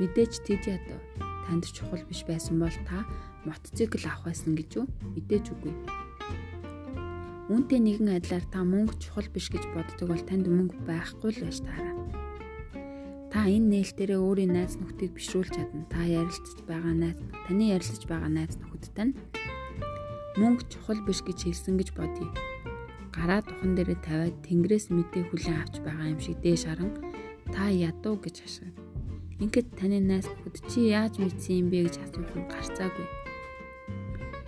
Мэдээж 0.00 0.32
тэд 0.48 0.62
ядуу 0.66 1.00
танд 1.46 1.68
чухал 1.68 2.02
биш 2.08 2.24
байсан 2.24 2.58
бол 2.58 2.78
та 2.88 3.04
мотоцикл 3.44 4.02
авах 4.08 4.32
байсан 4.32 4.56
гэж 4.56 4.70
үү? 4.80 4.86
Мэдээж 5.20 5.46
үгүй. 5.52 6.01
Үүнтэй 7.50 7.82
нэгэн 7.82 8.22
адилаар 8.22 8.46
та 8.46 8.62
мөнгө 8.62 9.02
чухал 9.02 9.26
биш 9.26 9.50
гэж 9.50 9.66
боддог 9.74 10.06
бол 10.06 10.22
танд 10.22 10.46
мөнгө 10.46 10.78
байхгүй 10.86 11.34
л 11.34 11.42
байж 11.42 11.58
таараа. 11.66 11.96
Та 13.34 13.50
энэ 13.50 13.82
нээлтээрээ 13.82 14.20
өөрийн 14.22 14.54
найз 14.54 14.78
нөхдийг 14.78 15.10
бишрүүлж 15.18 15.50
чадна. 15.50 15.82
Та 15.90 16.06
ярилцж 16.06 16.62
байгаа 16.70 16.94
найз, 16.94 17.18
таны 17.50 17.74
ярилцж 17.74 18.06
байгаа 18.06 18.30
найз 18.30 18.54
нөхөдтэй 18.62 19.10
нь 19.10 19.16
мөнгө 20.38 20.70
чухал 20.70 21.02
биш 21.02 21.18
гэж 21.26 21.50
хэлсэн 21.50 21.82
гэж 21.82 21.88
бодъё. 21.98 22.30
Гараа 23.10 23.42
духан 23.42 23.74
дээрээ 23.74 23.98
тавиад 24.06 24.36
тэнгэрээс 24.46 24.94
мэдээ 24.94 25.26
хүлэн 25.26 25.58
авч 25.66 25.82
байгаа 25.82 26.14
юм 26.14 26.20
шиг 26.22 26.38
дээш 26.46 26.70
харан 26.70 26.94
та 27.50 27.66
ядуу 27.74 28.22
гэж 28.22 28.36
ашиг. 28.46 28.70
Ингээд 29.42 29.68
таны 29.74 29.98
найз 29.98 30.30
нөхөд 30.30 30.62
чи 30.70 30.94
яаж 30.94 31.18
мэдсэн 31.18 31.66
юм 31.66 31.68
бэ 31.74 31.90
гэж 31.90 31.96
асуух 32.06 32.30
нь 32.38 32.46
гарцаагүй 32.46 33.21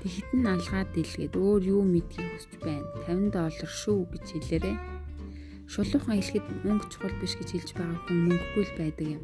Тэгэхэд 0.04 0.36
нь 0.36 0.44
алгаад 0.44 0.92
дэлгээд 0.92 1.32
өөр 1.32 1.62
юу 1.64 1.80
мэдхийг 1.80 2.28
хүсэж 2.36 2.60
байна. 2.60 2.84
50 3.08 3.32
доллар 3.32 3.72
шүү 3.72 4.04
гэж 4.12 4.24
хэлээрээ. 4.36 4.76
Шулуухан 5.64 6.20
хэлэхэд 6.20 6.46
мөнгө 6.60 6.86
чухал 6.92 7.16
биш 7.24 7.32
гэж 7.40 7.48
хэлж 7.56 7.70
байгаа 7.72 7.98
хүн 8.04 8.18
мөнгөгүй 8.28 8.64
л 8.68 8.76
байдаг 8.76 9.08
юм. 9.16 9.22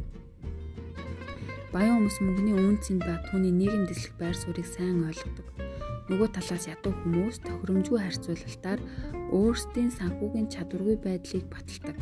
Баян 1.68 2.00
хүмүүс 2.00 2.18
мөнгөний 2.24 2.56
үнцийг 2.56 3.04
ба 3.04 3.20
түүний 3.28 3.52
нийгэм 3.52 3.84
дэслэх 3.92 4.16
байр 4.16 4.32
суурийг 4.32 4.64
сайн 4.72 5.04
ойлгодог. 5.04 5.46
Нөгөө 6.08 6.28
талаас 6.32 6.64
ядуу 6.64 6.96
хүмүүс 6.96 7.36
тохиромжгүй 7.44 8.00
харьцуулалтаар 8.00 8.80
өөрсдийн 9.36 9.92
санхүүгийн 9.92 10.48
чадваргүй 10.48 10.96
байдлыг 10.96 11.44
баталдаг. 11.52 11.96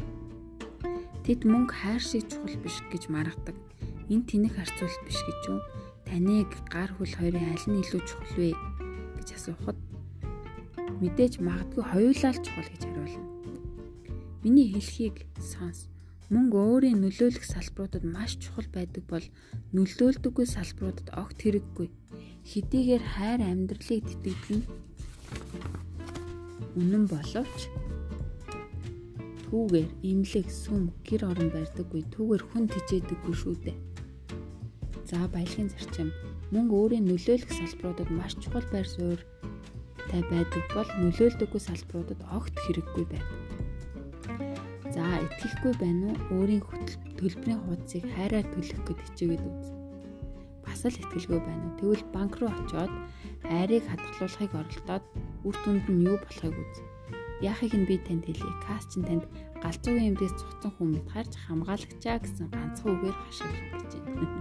Тэд 1.27 1.43
мөнгө 1.43 1.75
хайр 1.75 1.99
шиг 1.99 2.31
чухал 2.31 2.63
биш 2.63 2.79
гэж 2.95 3.11
маргадаг. 3.11 3.59
Энэ 4.07 4.23
тэнэг 4.23 4.55
харьцуулалт 4.55 5.03
биш 5.03 5.19
гэж 5.27 5.43
юу? 5.51 5.59
таныг 6.09 6.49
гар 6.73 6.91
хөл 6.97 7.13
хоёрын 7.21 7.53
аль 7.53 7.67
нь 7.69 7.81
илүү 7.85 8.01
чухал 8.09 8.35
вэ 8.41 8.51
гэж 9.29 9.37
асуухад 9.37 9.77
мэдээж 11.05 11.45
магадгүй 11.45 11.85
хоёулаа 11.85 12.33
л 12.33 12.41
чухал 12.41 12.69
гэж 12.73 12.83
хариулна. 12.89 13.29
Миний 14.41 14.73
хэлхийг 14.73 15.29
сонс. 15.37 15.93
Мөнгө 16.33 16.57
өөрийн 16.57 17.01
нөлөөлөх 17.05 17.45
салбаруудад 17.45 18.05
маш 18.09 18.41
чухал 18.41 18.69
байдаг 18.73 19.05
бол 19.05 19.27
нөлөөлдөггүй 19.77 20.47
салбаруудад 20.49 21.09
огт 21.13 21.39
хэрэггүй. 21.45 21.89
Хэдийгээр 22.49 23.05
хайр 23.05 23.41
амьдралыг 23.45 24.05
тэтгэдэг 24.09 24.41
нь 24.57 24.65
үнэн 26.81 27.05
боловч 27.13 27.59
түүгээр 29.49 29.91
имлэг 30.09 30.47
сүм 30.49 30.89
гэр 31.05 31.29
орон 31.29 31.53
барьдаггүй 31.53 32.03
түүгээр 32.17 32.43
хүн 32.49 32.65
тижээдэггүй 32.73 33.35
шүү 33.37 33.57
дээ. 33.65 33.88
За 35.09 35.25
баялагын 35.33 35.71
зарчим 35.73 36.09
мөнгө 36.53 36.75
өөрийн 36.81 37.09
нөлөөлөх 37.09 37.49
салбаруудад 37.49 38.11
маш 38.13 38.37
чухал 38.45 38.67
байр 38.69 38.85
суурь 38.85 39.23
тай 40.13 40.21
байдаг 40.29 40.65
бол 40.77 40.91
нөлөөлдөггүй 41.01 41.63
салбаруудад 41.65 42.21
огт 42.37 42.53
хэрэггүй 42.65 43.05
байдаг. 43.09 43.37
За 44.93 45.05
итгэхгүй 45.25 45.73
байна 45.81 46.13
уу? 46.13 46.45
Өөрийн 46.45 46.61
төлбөрийн 47.17 47.61
хуудсыг 47.65 48.05
хайраар 48.13 48.47
төлөх 48.53 48.81
гэж 48.85 48.99
хичээгээд 49.01 49.45
үз. 49.49 49.69
Бас 50.69 50.81
л 50.85 51.01
итгэлгүй 51.01 51.41
байна 51.41 51.65
уу? 51.65 51.79
Тэгвэл 51.81 52.05
банк 52.13 52.37
руу 52.37 52.53
очиод 52.53 52.93
хайрыг 53.49 53.89
хадгалуулахыг 53.89 54.53
оролдоод 54.61 55.05
үр 55.49 55.57
дүнд 55.65 55.87
нь 55.89 56.05
юу 56.05 56.21
болохыг 56.21 56.53
үз. 56.53 56.75
Яахыг 57.41 57.73
нь 57.73 57.89
би 57.89 57.97
танд 57.97 58.29
хэлье. 58.29 58.53
Кас 58.61 58.85
чин 58.93 59.09
танд 59.09 59.25
галзуугийн 59.63 60.15
эмдээс 60.15 60.35
цуцсан 60.39 60.73
хүн 60.77 60.93
харж 61.11 61.33
хамгаалагчаа 61.47 62.17
гэсэн 62.23 62.47
ганцхан 62.55 62.93
үгээр 62.95 63.17
хашгирах 63.19 63.73
гэж 63.83 63.93
байна. 64.05 64.27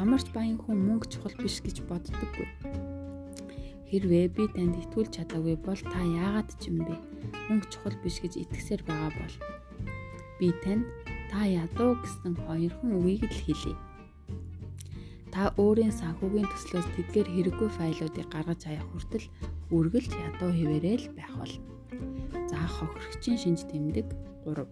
Ямар 0.00 0.22
ч 0.22 0.28
баян 0.30 0.58
хүн 0.60 0.78
мөнгө 0.86 1.10
чухал 1.12 1.36
биш 1.42 1.58
гэж 1.66 1.82
боддоггүй. 1.90 2.48
Хэрвээ 3.90 4.26
би 4.30 4.46
танд 4.54 4.78
итгүүлж 4.78 5.18
чадаагүй 5.18 5.58
бол 5.66 5.82
та 5.82 5.98
яагаад 5.98 6.50
ч 6.62 6.70
юм 6.70 6.86
бэ? 6.86 6.94
Мөнгө 7.50 7.66
чухал 7.74 7.96
биш 7.98 8.22
гэж 8.22 8.38
итгэсээр 8.38 8.86
байгаа 8.86 9.10
бол 9.18 9.34
би 10.38 10.48
танд 10.62 10.86
та 11.26 11.42
ядуу 11.42 11.98
гэсэн 11.98 12.38
хоёрхан 12.46 12.90
үгийг 13.02 13.26
л 13.26 13.42
хэлье. 13.50 13.74
Та 15.30 15.54
өөрийн 15.62 15.94
санхүүгийн 15.94 16.50
төслөөс 16.50 16.88
тэдгээр 16.94 17.28
хэрэггүй 17.30 17.70
файлуудыг 17.78 18.26
гаргаж 18.34 18.60
авах 18.66 18.88
хүртэл 18.90 19.26
үргэлж 19.70 20.12
ядуу 20.26 20.50
хэвээрээ 20.50 20.96
л 21.00 21.08
байх 21.14 21.32
болно. 21.38 21.62
За 22.50 22.58
хохирогчийн 22.66 23.38
шинж 23.38 23.60
тэмдэг 23.70 24.06
3 24.44 24.66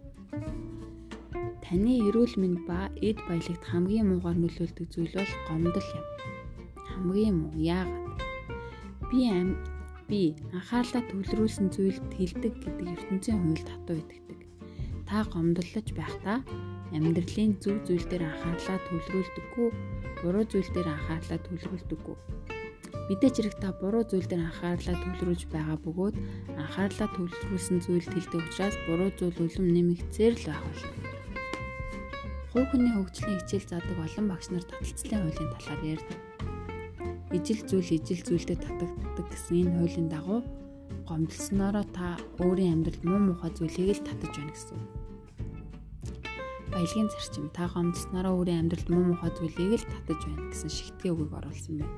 Таны 1.62 1.92
эрүүл 2.08 2.34
мэнд 2.42 2.58
ба 2.66 2.90
эд 2.98 3.18
баялагт 3.28 3.64
хамгийн 3.68 4.08
муугаар 4.08 4.38
нөлөөлдөг 4.40 4.86
зүйл 4.90 5.14
бол 5.14 5.32
гомдол 5.46 5.88
юм. 5.94 6.06
Хамгийн 6.90 7.36
муу. 7.38 7.52
Яагаад? 7.54 8.18
Би 9.12 9.20
Би 10.08 10.32
анхаарлаа 10.56 11.04
төвлөрүүлсэн 11.04 11.68
зүйлд 11.68 12.16
хилдэг 12.16 12.54
гэдэг 12.64 12.86
ертөнцийн 12.96 13.44
хуульд 13.44 13.68
хатуу 13.68 14.00
итгэдэг. 14.00 14.40
Та 15.04 15.20
гомдлож 15.28 15.88
байхдаа 15.92 16.40
амьдралын 16.96 17.52
зөв 17.60 17.76
зүйл 17.84 18.08
дээр 18.08 18.24
анхаарлаа 18.24 18.78
төвлөрүүлдэггүй, 18.88 19.68
буруу 20.22 20.44
зүйл 20.46 20.70
дээр 20.74 20.88
анхаарлаа 20.92 21.38
төвлөрүүлдэггүй. 21.44 22.16
Мэдээж 23.08 23.34
хэрэг 23.36 23.56
та 23.60 23.72
буруу 23.80 24.04
зүйл 24.04 24.28
дээр 24.28 24.42
анхаарлаа 24.48 24.96
төвлөрүүлж 25.00 25.42
байгаа 25.48 25.78
бөгөөд 25.84 26.16
анхаарлаа 26.60 27.08
төвлөрүүлсэн 27.16 27.78
зүйлд 27.84 28.12
хилдэг 28.12 28.42
учраас 28.46 28.76
буруу 28.86 29.10
зүйл 29.16 29.38
үлэм 29.44 29.66
нэмэгцээр 29.72 30.34
л 30.36 30.46
байх 30.48 30.62
болно. 30.64 30.92
Хувь 32.52 32.68
хүний 32.72 32.92
хөгжлийн 32.96 33.38
хичээл 33.40 33.70
заадаг 33.70 33.98
олон 34.02 34.26
багш 34.28 34.46
нар 34.50 34.64
таталцлын 34.66 35.22
хуулийн 35.24 35.50
талаар 35.56 35.82
ярьдаг 35.96 36.18
ижил 37.32 37.60
зүйл 37.68 37.90
ижил 37.92 38.22
зүйлдээ 38.24 38.56
татагддаг 38.56 39.26
гэсэн 39.28 39.68
энэ 39.68 39.74
хуулийн 39.76 40.08
дагуу 40.08 40.40
гомдлсноороо 41.04 41.86
та 41.92 42.16
өөрийн 42.40 42.80
амьдралд 42.80 43.04
муу 43.04 43.20
мухай 43.20 43.52
зүйлийг 43.52 44.00
л 44.00 44.06
татаж 44.08 44.32
байна 44.32 44.52
гэсэн. 44.56 44.97
Баялагын 46.72 47.08
зарчим 47.08 47.48
та 47.56 47.68
гомдлсноороо 47.72 48.34
өөрийн 48.44 48.60
амьдралд 48.68 48.88
муу 48.92 49.04
мухай 49.16 49.32
зүйлийг 49.32 49.80
л 49.80 49.88
татаж 49.88 50.20
байна 50.28 50.52
гэсэн 50.52 50.70
шигтгэн 50.70 51.12
үгийг 51.16 51.32
оруулсан 51.32 51.74
байна. 51.80 51.96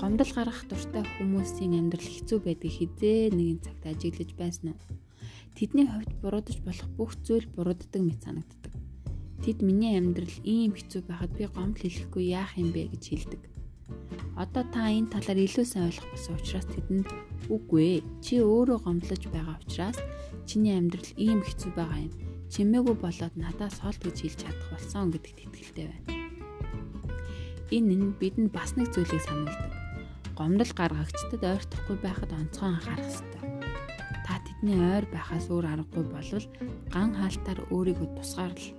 Гомдол 0.00 0.30
гаргах 0.32 0.62
дуртай 0.70 1.04
хүмүүсийн 1.18 1.74
амьдрал 1.76 2.08
хэцүү 2.08 2.38
байдаг 2.42 2.70
хизээ 2.70 3.34
нэгэн 3.34 3.60
цагт 3.60 3.84
ажиглаж 3.84 4.30
байсан 4.38 4.66
уу? 4.72 4.80
Тэдний 5.58 5.90
хувьд 5.90 6.12
буруудаж 6.22 6.58
болох 6.62 6.88
бүх 6.94 7.12
зүйл 7.26 7.46
бурууддаг 7.50 7.98
мэт 7.98 8.22
санагддаг. 8.22 8.72
Тэд 9.42 9.58
миний 9.66 9.98
амьдрал 9.98 10.36
ийм 10.46 10.72
хэцүү 10.78 11.02
байхад 11.02 11.32
би 11.34 11.50
гомдол 11.50 11.82
хэлэхгүй 11.82 12.24
яах 12.30 12.54
юм 12.54 12.70
бэ 12.70 12.94
гэж 12.94 13.04
хэлдэг. 13.10 13.42
Одоо 14.38 14.62
та 14.70 14.86
энэ 14.86 15.10
талаар 15.10 15.38
илүү 15.42 15.66
сайн 15.66 15.90
ойлгох 15.90 16.08
болсон 16.14 16.34
учраас 16.38 16.66
тэдэнд 16.70 17.08
үгүй 17.50 17.98
ээ. 17.98 18.06
Чи 18.22 18.38
өөрөө 18.38 18.78
гомдлож 18.86 19.22
байгаа 19.34 19.58
учраас 19.58 19.98
чиний 20.46 20.78
амьдрал 20.78 21.10
ийм 21.18 21.42
хэцүү 21.42 21.74
байгаа 21.74 22.06
юм. 22.06 22.27
Чимээгүй 22.52 22.96
болоод 22.96 23.34
надаас 23.36 23.80
холт 23.84 24.00
гэж 24.00 24.16
хэлж 24.24 24.38
чадах 24.44 24.68
болсон 24.72 25.12
гэдэгт 25.12 25.38
итгэлтэй 25.44 25.86
байна. 25.92 26.12
Энэ 27.68 27.94
нь 28.00 28.16
бидэнд 28.16 28.50
бас 28.52 28.72
нэг 28.76 28.88
зүйлийг 28.92 29.22
сануулдаг. 29.24 29.72
Гомдол 30.32 30.72
гаргагчдад 30.72 31.42
ойртохгүй 31.44 31.96
байхад 32.00 32.32
онцгой 32.32 32.68
анхаарах 32.72 33.08
ёстой. 33.12 33.42
Та 34.24 34.40
тэдний 34.40 34.80
ойр 34.80 35.04
байхаас 35.12 35.52
өөр 35.52 35.66
аргагүй 35.76 36.04
болвол 36.08 36.46
ган 36.88 37.12
хаалтаар 37.12 37.60
өөрийгөө 37.68 38.08
тусгаарлал. 38.16 38.72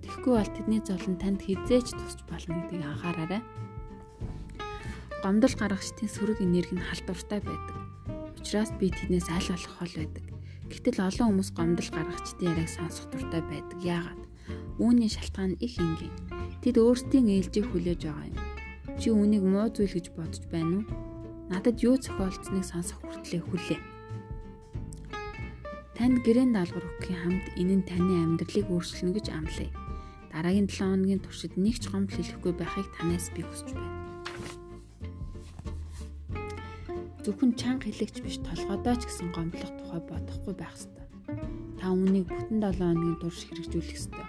Тэгэхгүй 0.00 0.32
бол 0.32 0.52
тэдний 0.56 0.80
зовлон 0.80 1.16
танд 1.20 1.40
хизээч 1.44 1.92
тусч 1.92 2.18
болно 2.30 2.64
гэдгийг 2.64 2.84
анхаараарай 2.86 3.42
гомдол 5.26 5.54
гаргагчдын 5.58 6.06
сөрөг 6.06 6.38
энерги 6.38 6.78
нь 6.78 6.86
халдвартай 6.86 7.42
байдаг. 7.42 7.76
Учираас 8.38 8.70
би 8.78 8.94
тэднээс 8.94 9.26
аль 9.26 9.50
болох 9.50 9.74
хол 9.74 9.94
байдаг. 9.98 10.24
Гэтэл 10.70 10.98
олон 11.06 11.26
хүмүүс 11.30 11.50
гомдол 11.54 11.90
гаргагчдын 11.94 12.50
яриаг 12.50 12.70
сонсох 12.70 13.06
дуртай 13.10 13.42
байдаг. 13.46 13.78
Яагаад? 13.82 14.20
Үүний 14.82 15.10
шалтгаан 15.10 15.54
их 15.62 15.78
энгийн. 15.78 16.14
Тэд 16.62 16.76
өөрсдийн 16.82 17.30
ээлжийг 17.30 17.66
хүлээж 17.70 18.00
байгаа 18.06 18.26
юм. 18.30 18.38
Чи 18.98 19.08
үүнийг 19.14 19.44
муу 19.46 19.70
зүйл 19.70 19.94
гэж 19.94 20.06
бодож 20.16 20.42
байна 20.50 20.82
уу? 20.82 20.84
Надад 21.52 21.78
юу 21.86 21.94
зохиолдсныг 21.94 22.66
сонсох 22.66 22.98
хүртлээр 23.06 23.44
хүлээ. 23.46 23.80
Танд 25.94 26.20
гэрээнд 26.26 26.54
даалгавар 26.58 26.86
өгөхийн 26.90 27.20
хамт 27.22 27.46
энэ 27.56 27.74
нь 27.80 27.86
таны 27.88 28.14
амьдралыг 28.20 28.66
өөрчилнө 28.66 29.16
гэж 29.16 29.26
амлая. 29.32 29.70
Дараагийн 30.34 30.68
7 30.68 30.92
хоногийн 30.92 31.22
туршид 31.22 31.54
нэг 31.56 31.80
ч 31.80 31.88
гомдол 31.88 32.18
хэлэхгүй 32.20 32.52
байхыг 32.52 32.88
танаас 32.98 33.32
би 33.32 33.40
хүсэж 33.40 33.72
байна. 33.72 34.15
Зөвхөн 37.26 37.58
чанга 37.58 37.90
хэлэгч 37.90 38.22
биш 38.22 38.38
толгойдоо 38.38 38.94
ч 39.02 39.10
гэсэн 39.10 39.34
гомдлох 39.34 39.72
тухай 39.82 39.98
бодохгүй 39.98 40.54
байх 40.54 40.78
ёстой. 40.78 41.02
Та 41.74 41.90
үүнийг 41.90 42.30
бүтэн 42.30 42.62
7 42.62 42.78
хоногийн 42.78 43.18
турш 43.18 43.42
хэрэгжүүлэх 43.50 43.98
ёстой. 43.98 44.26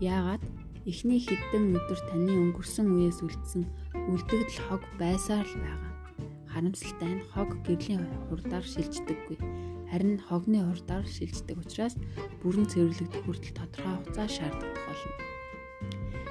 Яагаад 0.00 0.40
эхний 0.88 1.20
хэдэн 1.20 1.76
өдөр 1.76 2.00
таны 2.08 2.32
өнгөрсөн 2.32 2.88
үеэс 2.96 3.20
үлдсэн 3.20 3.68
үлдэгдэл 3.92 4.72
хог 4.72 4.80
байсаар 4.96 5.44
л 5.44 5.60
байгаа. 5.60 5.92
Харамсалтай 6.48 7.12
нь 7.20 7.26
хог 7.28 7.50
гэрлийн 7.68 8.08
хурдаар 8.32 8.64
шилждэггүй. 8.64 9.36
Харин 9.92 10.16
хогны 10.24 10.64
хурдаар 10.64 11.04
шилждэг 11.04 11.60
учраас 11.60 11.92
бүрэн 12.40 12.64
цэвэрлэгдэх 12.72 13.20
хүртэл 13.20 13.52
тодорхой 13.52 13.94
хугацаа 14.00 14.28
шаарддаг 14.32 14.80
болно. 14.88 15.29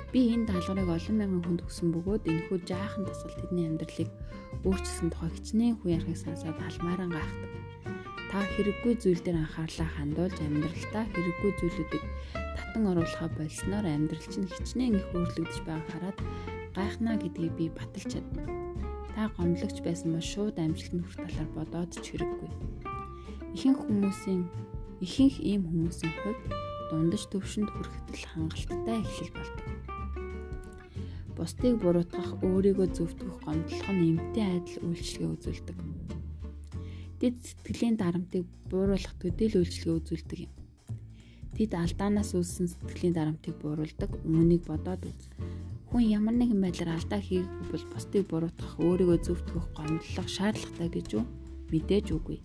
Би 0.09 0.33
энэ 0.33 0.49
даалгаврыг 0.49 0.89
олон 0.89 1.15
мянган 1.21 1.43
хүнд 1.45 1.61
өгсөн 1.69 1.93
бөгөөд 1.93 2.25
энэхүү 2.25 2.57
жаахан 2.65 3.05
тасгал 3.05 3.37
тэдний 3.45 3.69
амьдралыг 3.69 4.09
өөрчилсөн 4.65 5.13
тухай 5.13 5.29
хичнээн 5.37 5.77
хүн 5.77 5.93
ярихыг 6.01 6.17
сонсоод 6.17 6.57
алмааран 6.57 7.13
гайхдаг. 7.13 7.51
Та 8.33 8.41
хэрэггүй 8.57 8.93
зүйл 8.97 9.21
дээр 9.21 9.37
анхаарлаа 9.37 9.89
хандуулж 9.93 10.37
амьдралдаа 10.41 11.05
хэрэггүй 11.13 11.51
зүйлүүдийг 11.61 12.05
татан 12.57 12.83
оруулахаа 12.89 13.29
болсноор 13.37 13.85
амьдрал 13.85 14.25
чинь 14.33 14.49
хичнээн 14.49 14.97
их 14.97 15.07
өөрлөгдөж 15.13 15.61
байгааг 15.69 15.87
хараад 15.93 16.17
гайхнаа 16.73 17.15
гэдгийг 17.21 17.53
би 17.53 17.65
баталж 17.69 18.09
чадна. 18.09 18.49
Та 19.13 19.29
гомдлогч 19.37 19.77
байсан 19.85 20.17
бол 20.17 20.25
шууд 20.25 20.57
амжилтанд 20.57 21.05
хүрэх 21.05 21.21
талаар 21.21 21.49
бодоод 21.53 21.91
ч 21.93 22.17
хэрэггүй. 22.17 22.49
Ихэнх 23.53 23.81
хүмүүсийн 23.85 24.41
ихэнх 25.05 25.37
ийм 25.37 25.69
хүмүүсийн 25.69 26.13
хувьд 26.17 26.41
дундаж 26.89 27.23
төвшөнд 27.29 27.69
хүрэхэд 27.69 28.07
л 28.09 28.25
хангалттай 28.33 28.97
эхлэл 29.05 29.37
болдог 29.37 29.78
бусдыг 31.39 31.79
буруутгах, 31.79 32.43
өөрийгөө 32.43 32.87
зөвтгөх 32.99 33.37
гомдлох 33.47 33.87
нь 33.95 34.11
эмтэн 34.11 34.59
айдал 34.59 34.91
үйлчлэгээ 34.91 35.31
үзүүлдэг. 35.39 35.77
Тэд 37.23 37.35
сэтгэлийн 37.39 37.95
дарамтыг 37.95 38.43
бууруулах 38.67 39.15
төдийл 39.23 39.63
үйлчлэгээ 39.63 39.97
үзүүлдэг 40.03 40.39
юм. 40.43 40.53
Тэд 41.55 41.71
алдаанаас 41.79 42.35
үүссэн 42.35 42.67
сэтгэлийн 42.67 43.15
дарамтыг 43.15 43.55
бууруулдаг, 43.63 44.11
үүнийг 44.27 44.67
бодоод. 44.67 45.07
Хүн 45.87 46.03
ямар 46.11 46.35
нэгэн 46.35 46.59
байдлаар 46.59 46.99
алдаа 46.99 47.23
хийгээгүй 47.23 47.67
бол 47.71 47.85
бусдыг 47.95 48.23
буруутгах, 48.27 48.73
өөрийгөө 48.83 49.19
зөвтгөх, 49.23 49.65
гомдлох 49.79 50.27
шаардлагатай 50.27 50.89
гэж 50.91 51.09
үү? 51.17 51.25
Мэдээж 51.71 52.07
үгүй. 52.13 52.37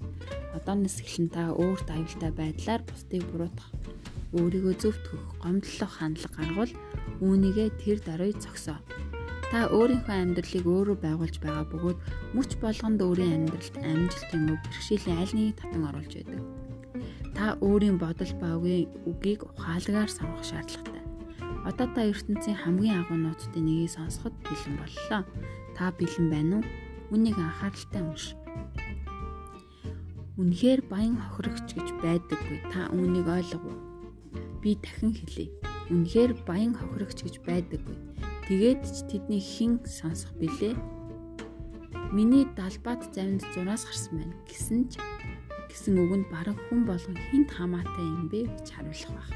Одооноос 0.54 1.02
эхлэн 1.02 1.28
та 1.34 1.50
өөрт 1.50 1.88
аюултай 1.90 2.32
байдлаар 2.32 2.82
бусдыг 2.86 3.22
буруутгах, 3.28 3.70
өөрийгөө 4.34 4.74
зөвтгөх, 4.82 5.24
гомдлох 5.42 5.92
хандлага 5.98 6.36
гаргавал 6.36 6.72
үүнийгээ 7.22 7.68
тэр 7.78 7.98
даруй 8.02 8.32
зогсоо. 8.34 8.78
Та 9.54 9.70
өөрийнхөө 9.70 10.16
амьдралыг 10.18 10.66
өөрөө 10.66 10.96
байгуулж 10.98 11.36
байгаа 11.38 11.64
бөгөөд 11.70 11.98
мөч 12.34 12.50
болгонд 12.58 12.98
өөрийн 13.06 13.46
амьдралд 13.46 13.76
амжилт 13.86 14.30
юм 14.34 14.44
уу 14.50 14.58
бэрхшээлийн 14.66 15.20
аль 15.22 15.34
нэгийг 15.36 15.56
татан 15.62 15.82
оруулж 15.86 16.12
байдаг. 16.18 16.42
Та 17.38 17.44
өөрийн 17.62 17.98
бодол 18.02 18.32
ба 18.42 18.48
үгийг 18.58 19.40
ухаалгаар 19.46 20.10
сонгох 20.10 20.42
шаардлагатай. 20.42 21.02
Одоо 21.70 21.86
та 21.94 22.02
ертөнцийн 22.02 22.58
хамгийн 22.58 22.98
агуу 23.06 23.18
нууцуудын 23.20 23.62
нэгийг 23.62 23.94
сонсоход 23.94 24.34
бэлэн 24.42 24.74
боллоо. 24.80 25.22
Та 25.78 25.94
бэлэн 25.94 26.26
байна 26.34 26.54
уу? 26.58 26.64
Үнийг 27.14 27.38
анхааралтай 27.38 28.02
унш. 28.02 28.34
Үнэхээр 30.34 30.80
баян 30.90 31.14
хохирогч 31.14 31.78
гэж 31.78 31.88
байдаггүй. 32.02 32.58
Та 32.74 32.90
үүнийг 32.90 33.30
ойлгов. 33.30 33.83
Би 34.64 34.80
дахин 34.80 35.12
хэлье 35.12 35.52
Үнэхээр 35.92 36.48
баян 36.48 36.72
хохирогч 36.72 37.28
гэж 37.28 37.44
байдаггүй. 37.44 37.96
Тэгээд 38.48 38.80
ч 38.88 39.04
тэдний 39.04 39.36
хэн 39.36 39.84
сонсох 39.84 40.32
билээ? 40.40 40.72
Миний 42.08 42.48
далбаад 42.56 43.04
завинд 43.12 43.44
зураас 43.52 43.84
гарсан 43.84 44.24
байна 44.24 44.32
гэсэн 44.48 44.88
ч 44.88 44.96
гэсэн 45.68 46.00
үг 46.00 46.24
нь 46.24 46.30
бараг 46.32 46.56
хүн 46.72 46.88
болгон 46.88 47.20
хинт 47.28 47.52
хамаатай 47.52 48.00
юм 48.00 48.32
бэ 48.32 48.48
гэж 48.48 48.66
харуулах 48.72 49.12
баг. 49.12 49.28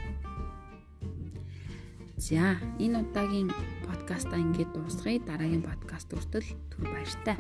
За 2.17 2.57
энэ 2.81 3.05
удаагийн 3.05 3.53
подкаста 3.85 4.41
ингээд 4.41 4.73
дуусгая. 4.73 5.21
Дараагийн 5.21 5.61
подкаст 5.61 6.09
хүртэл 6.09 6.49
түр 6.73 6.89
баяртай. 6.89 7.37